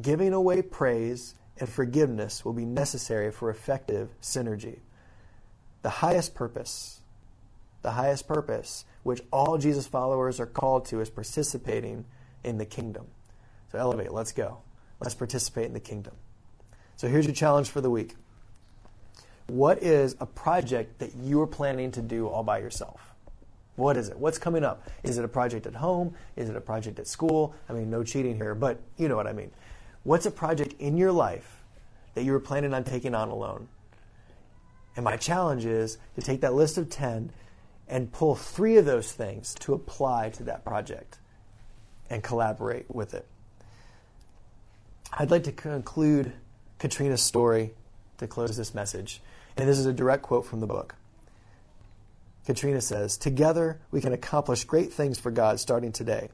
giving 0.00 0.32
away 0.32 0.62
praise, 0.62 1.34
and 1.58 1.68
forgiveness 1.68 2.44
will 2.44 2.52
be 2.52 2.64
necessary 2.64 3.32
for 3.32 3.50
effective 3.50 4.10
synergy. 4.22 4.78
The 5.82 5.90
highest 5.90 6.34
purpose, 6.34 7.00
the 7.82 7.92
highest 7.92 8.28
purpose, 8.28 8.84
which 9.02 9.22
all 9.32 9.58
Jesus 9.58 9.86
followers 9.86 10.40
are 10.40 10.46
called 10.46 10.84
to, 10.86 11.00
is 11.00 11.10
participating 11.10 12.04
in 12.44 12.58
the 12.58 12.66
kingdom. 12.66 13.06
So 13.70 13.78
elevate, 13.78 14.12
let's 14.12 14.32
go. 14.32 14.58
Let's 15.00 15.14
participate 15.14 15.66
in 15.66 15.72
the 15.72 15.80
kingdom. 15.80 16.14
So 16.96 17.08
here's 17.08 17.26
your 17.26 17.34
challenge 17.34 17.70
for 17.70 17.80
the 17.80 17.90
week. 17.90 18.16
What 19.46 19.82
is 19.82 20.16
a 20.20 20.26
project 20.26 20.98
that 20.98 21.14
you 21.14 21.40
are 21.40 21.46
planning 21.46 21.90
to 21.92 22.02
do 22.02 22.28
all 22.28 22.42
by 22.42 22.58
yourself? 22.58 23.00
What 23.76 23.96
is 23.96 24.08
it? 24.08 24.18
What's 24.18 24.38
coming 24.38 24.64
up? 24.64 24.86
Is 25.02 25.18
it 25.18 25.24
a 25.24 25.28
project 25.28 25.66
at 25.66 25.74
home? 25.74 26.14
Is 26.36 26.50
it 26.50 26.56
a 26.56 26.60
project 26.60 26.98
at 26.98 27.06
school? 27.06 27.54
I 27.68 27.72
mean, 27.72 27.90
no 27.90 28.04
cheating 28.04 28.36
here, 28.36 28.54
but 28.54 28.80
you 28.96 29.08
know 29.08 29.16
what 29.16 29.26
I 29.26 29.32
mean. 29.32 29.50
What's 30.02 30.26
a 30.26 30.30
project 30.30 30.74
in 30.78 30.96
your 30.96 31.12
life 31.12 31.62
that 32.14 32.24
you 32.24 32.32
were 32.32 32.40
planning 32.40 32.74
on 32.74 32.84
taking 32.84 33.14
on 33.14 33.30
alone? 33.30 33.68
And 34.96 35.04
my 35.04 35.16
challenge 35.16 35.64
is 35.64 35.98
to 36.16 36.20
take 36.20 36.42
that 36.42 36.54
list 36.54 36.76
of 36.76 36.90
10 36.90 37.32
and 37.88 38.12
pull 38.12 38.34
three 38.34 38.76
of 38.76 38.84
those 38.84 39.12
things 39.12 39.54
to 39.60 39.72
apply 39.74 40.30
to 40.30 40.42
that 40.44 40.64
project 40.64 41.18
and 42.08 42.22
collaborate 42.22 42.92
with 42.94 43.14
it. 43.14 43.26
I'd 45.12 45.30
like 45.30 45.44
to 45.44 45.52
conclude 45.52 46.32
Katrina's 46.78 47.22
story 47.22 47.72
to 48.18 48.26
close 48.26 48.56
this 48.56 48.74
message. 48.74 49.20
And 49.56 49.68
this 49.68 49.78
is 49.78 49.86
a 49.86 49.92
direct 49.92 50.22
quote 50.22 50.46
from 50.46 50.60
the 50.60 50.66
book. 50.66 50.94
Katrina 52.46 52.80
says, 52.80 53.16
Together 53.16 53.80
we 53.90 54.00
can 54.00 54.12
accomplish 54.12 54.64
great 54.64 54.92
things 54.92 55.18
for 55.18 55.30
God 55.30 55.58
starting 55.58 55.92
today. 55.92 56.28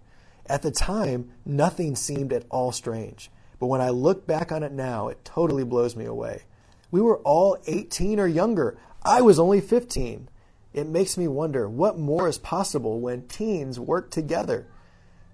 At 0.47 0.62
the 0.62 0.71
time, 0.71 1.33
nothing 1.45 1.97
seemed 1.97 2.33
at 2.33 2.45
all 2.51 2.71
strange. 2.71 3.31
But 3.59 3.67
when 3.67 3.81
I 3.81 3.89
look 3.89 4.27
back 4.27 4.53
on 4.53 4.62
it 4.62 4.73
now, 4.73 5.09
it 5.09 5.25
totally 5.25 5.65
blows 5.65 5.97
me 5.97 6.05
away. 6.05 6.43
We 6.91 7.01
were 7.01 7.19
all 7.19 7.59
18 7.67 8.21
or 8.21 8.27
younger. 8.27 8.79
I 9.03 9.23
was 9.23 9.39
only 9.39 9.61
15. 9.61 10.29
It 10.75 10.87
makes 10.87 11.17
me 11.17 11.27
wonder 11.27 11.69
what 11.69 11.99
more 11.99 12.29
is 12.29 12.39
possible 12.39 13.01
when 13.01 13.27
teens 13.27 13.81
work 13.81 14.11
together. 14.11 14.67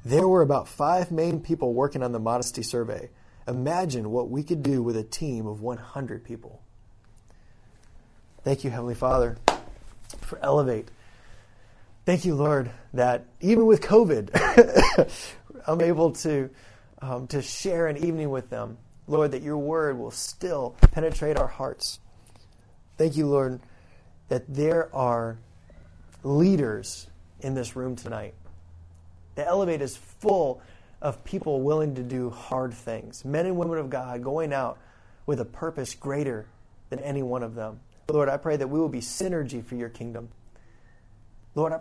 There 0.05 0.29
were 0.29 0.43
about 0.43 0.69
five 0.69 1.11
main 1.11 1.41
people 1.41 1.75
working 1.75 2.03
on 2.03 2.13
the 2.13 2.21
modesty 2.21 2.63
survey. 2.63 3.11
Imagine 3.47 4.11
what 4.11 4.31
we 4.31 4.43
could 4.43 4.63
do 4.63 4.83
with 4.83 4.97
a 4.97 5.03
team 5.03 5.47
of 5.47 5.61
100 5.61 6.25
people. 6.25 6.63
Thank 8.45 8.65
you, 8.65 8.71
Heavenly 8.71 8.95
Father, 8.95 9.39
for 10.21 10.39
Elevate. 10.43 10.89
Thank 12.05 12.25
you, 12.25 12.35
Lord, 12.35 12.71
that 12.93 13.27
even 13.41 13.67
with 13.67 13.81
COVID, 13.81 15.39
I'm 15.67 15.81
able 15.81 16.13
to 16.13 16.51
um, 17.01 17.27
to 17.29 17.43
share 17.43 17.89
an 17.89 17.97
evening 17.99 18.31
with 18.31 18.49
them. 18.49 18.79
Lord, 19.09 19.33
that 19.33 19.43
your 19.43 19.59
word 19.59 19.99
will 19.99 20.13
still 20.13 20.77
penetrate 20.93 21.37
our 21.37 21.49
hearts. 21.49 21.99
Thank 22.97 23.17
you, 23.17 23.27
Lord, 23.27 23.61
that 24.29 24.45
there 24.49 24.95
are 24.95 25.37
leaders 26.23 27.09
in 27.41 27.55
this 27.55 27.75
room 27.75 27.97
tonight. 27.97 28.35
The 29.35 29.47
Elevate 29.47 29.83
is 29.83 29.97
full 29.97 30.63
of 31.03 31.23
people 31.25 31.61
willing 31.61 31.97
to 31.97 32.03
do 32.03 32.31
hard 32.31 32.73
things, 32.73 33.25
men 33.25 33.45
and 33.45 33.57
women 33.57 33.79
of 33.79 33.91
God 33.91 34.23
going 34.23 34.53
out 34.53 34.79
with 35.27 35.41
a 35.41 35.45
purpose 35.45 35.95
greater 35.95 36.47
than 36.91 37.01
any 37.01 37.23
one 37.23 37.43
of 37.43 37.55
them. 37.55 37.81
Lord, 38.09 38.29
I 38.29 38.37
pray 38.37 38.57
that 38.57 38.69
we 38.69 38.79
will 38.79 38.88
be 38.88 39.01
synergy 39.01 39.65
for 39.65 39.75
your 39.75 39.88
kingdom. 39.88 40.29
Lord, 41.55 41.73
I 41.73 41.81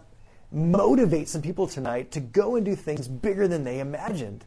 motivate 0.51 1.29
some 1.29 1.41
people 1.41 1.67
tonight 1.67 2.12
to 2.12 2.19
go 2.19 2.55
and 2.55 2.65
do 2.65 2.75
things 2.75 3.07
bigger 3.07 3.47
than 3.47 3.63
they 3.63 3.79
imagined. 3.79 4.43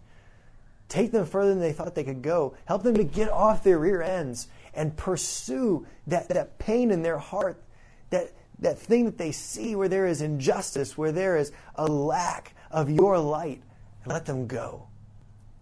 Take 0.88 1.12
them 1.12 1.24
further 1.24 1.50
than 1.50 1.60
they 1.60 1.72
thought 1.72 1.94
they 1.94 2.04
could 2.04 2.22
go. 2.22 2.56
Help 2.66 2.82
them 2.82 2.96
to 2.96 3.04
get 3.04 3.30
off 3.30 3.64
their 3.64 3.78
rear 3.78 4.02
ends 4.02 4.48
and 4.74 4.96
pursue 4.96 5.86
that, 6.06 6.28
that 6.28 6.58
pain 6.58 6.90
in 6.90 7.02
their 7.02 7.18
heart, 7.18 7.62
that, 8.10 8.32
that 8.58 8.78
thing 8.78 9.04
that 9.04 9.18
they 9.18 9.32
see 9.32 9.76
where 9.76 9.88
there 9.88 10.06
is 10.06 10.20
injustice, 10.20 10.98
where 10.98 11.12
there 11.12 11.36
is 11.36 11.52
a 11.76 11.86
lack 11.86 12.54
of 12.70 12.90
your 12.90 13.18
light, 13.18 13.62
and 14.04 14.12
let 14.12 14.26
them 14.26 14.46
go. 14.46 14.86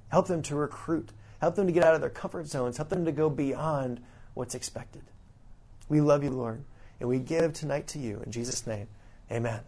Help 0.09 0.27
them 0.29 0.43
to 0.43 0.57
recruit. 0.57 1.11
Help 1.41 1.55
them 1.55 1.67
to 1.67 1.73
get 1.73 1.85
out 1.85 1.95
of 1.95 2.01
their 2.01 2.11
comfort 2.11 2.47
zones. 2.47 2.77
Help 2.77 2.91
them 2.91 3.05
to 3.05 3.13
go 3.13 3.31
beyond 3.31 4.03
what's 4.35 4.55
expected. 4.55 5.03
We 5.89 6.01
love 6.01 6.23
you, 6.23 6.31
Lord, 6.31 6.63
and 7.01 7.09
we 7.09 7.19
give 7.19 7.53
tonight 7.53 7.87
to 7.89 7.99
you. 7.99 8.23
In 8.25 8.31
Jesus' 8.31 8.67
name, 8.67 8.89
amen. 9.31 9.61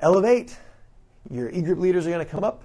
Elevate. 0.00 0.56
Your 1.28 1.50
e 1.50 1.60
group 1.60 1.78
leaders 1.78 2.06
are 2.06 2.10
going 2.10 2.24
to 2.24 2.30
come 2.30 2.44
up 2.44 2.64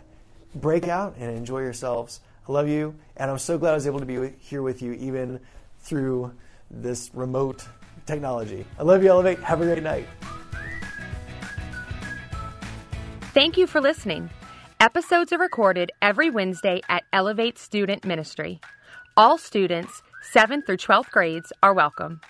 break 0.55 0.87
out 0.87 1.15
and 1.19 1.35
enjoy 1.35 1.59
yourselves. 1.59 2.21
I 2.47 2.51
love 2.51 2.67
you, 2.67 2.95
and 3.17 3.29
I'm 3.29 3.39
so 3.39 3.57
glad 3.57 3.71
I 3.71 3.75
was 3.75 3.87
able 3.87 3.99
to 3.99 4.05
be 4.05 4.31
here 4.39 4.61
with 4.61 4.81
you 4.81 4.93
even 4.93 5.39
through 5.81 6.31
this 6.71 7.11
remote 7.13 7.67
technology. 8.05 8.65
I 8.79 8.83
love 8.83 9.03
you, 9.03 9.09
Elevate. 9.09 9.39
Have 9.39 9.61
a 9.61 9.65
great 9.65 9.83
night. 9.83 10.07
Thank 13.35 13.57
you 13.57 13.67
for 13.67 13.81
listening. 13.81 14.29
Episodes 14.79 15.33
are 15.33 15.37
recorded 15.37 15.91
every 16.01 16.29
Wednesday 16.29 16.79
at 16.87 17.03
Elevate 17.11 17.59
Student 17.59 18.05
Ministry. 18.05 18.61
All 19.17 19.37
students, 19.37 20.01
7th 20.33 20.65
through 20.65 20.77
12th 20.77 21.11
grades, 21.11 21.51
are 21.61 21.73
welcome. 21.73 22.21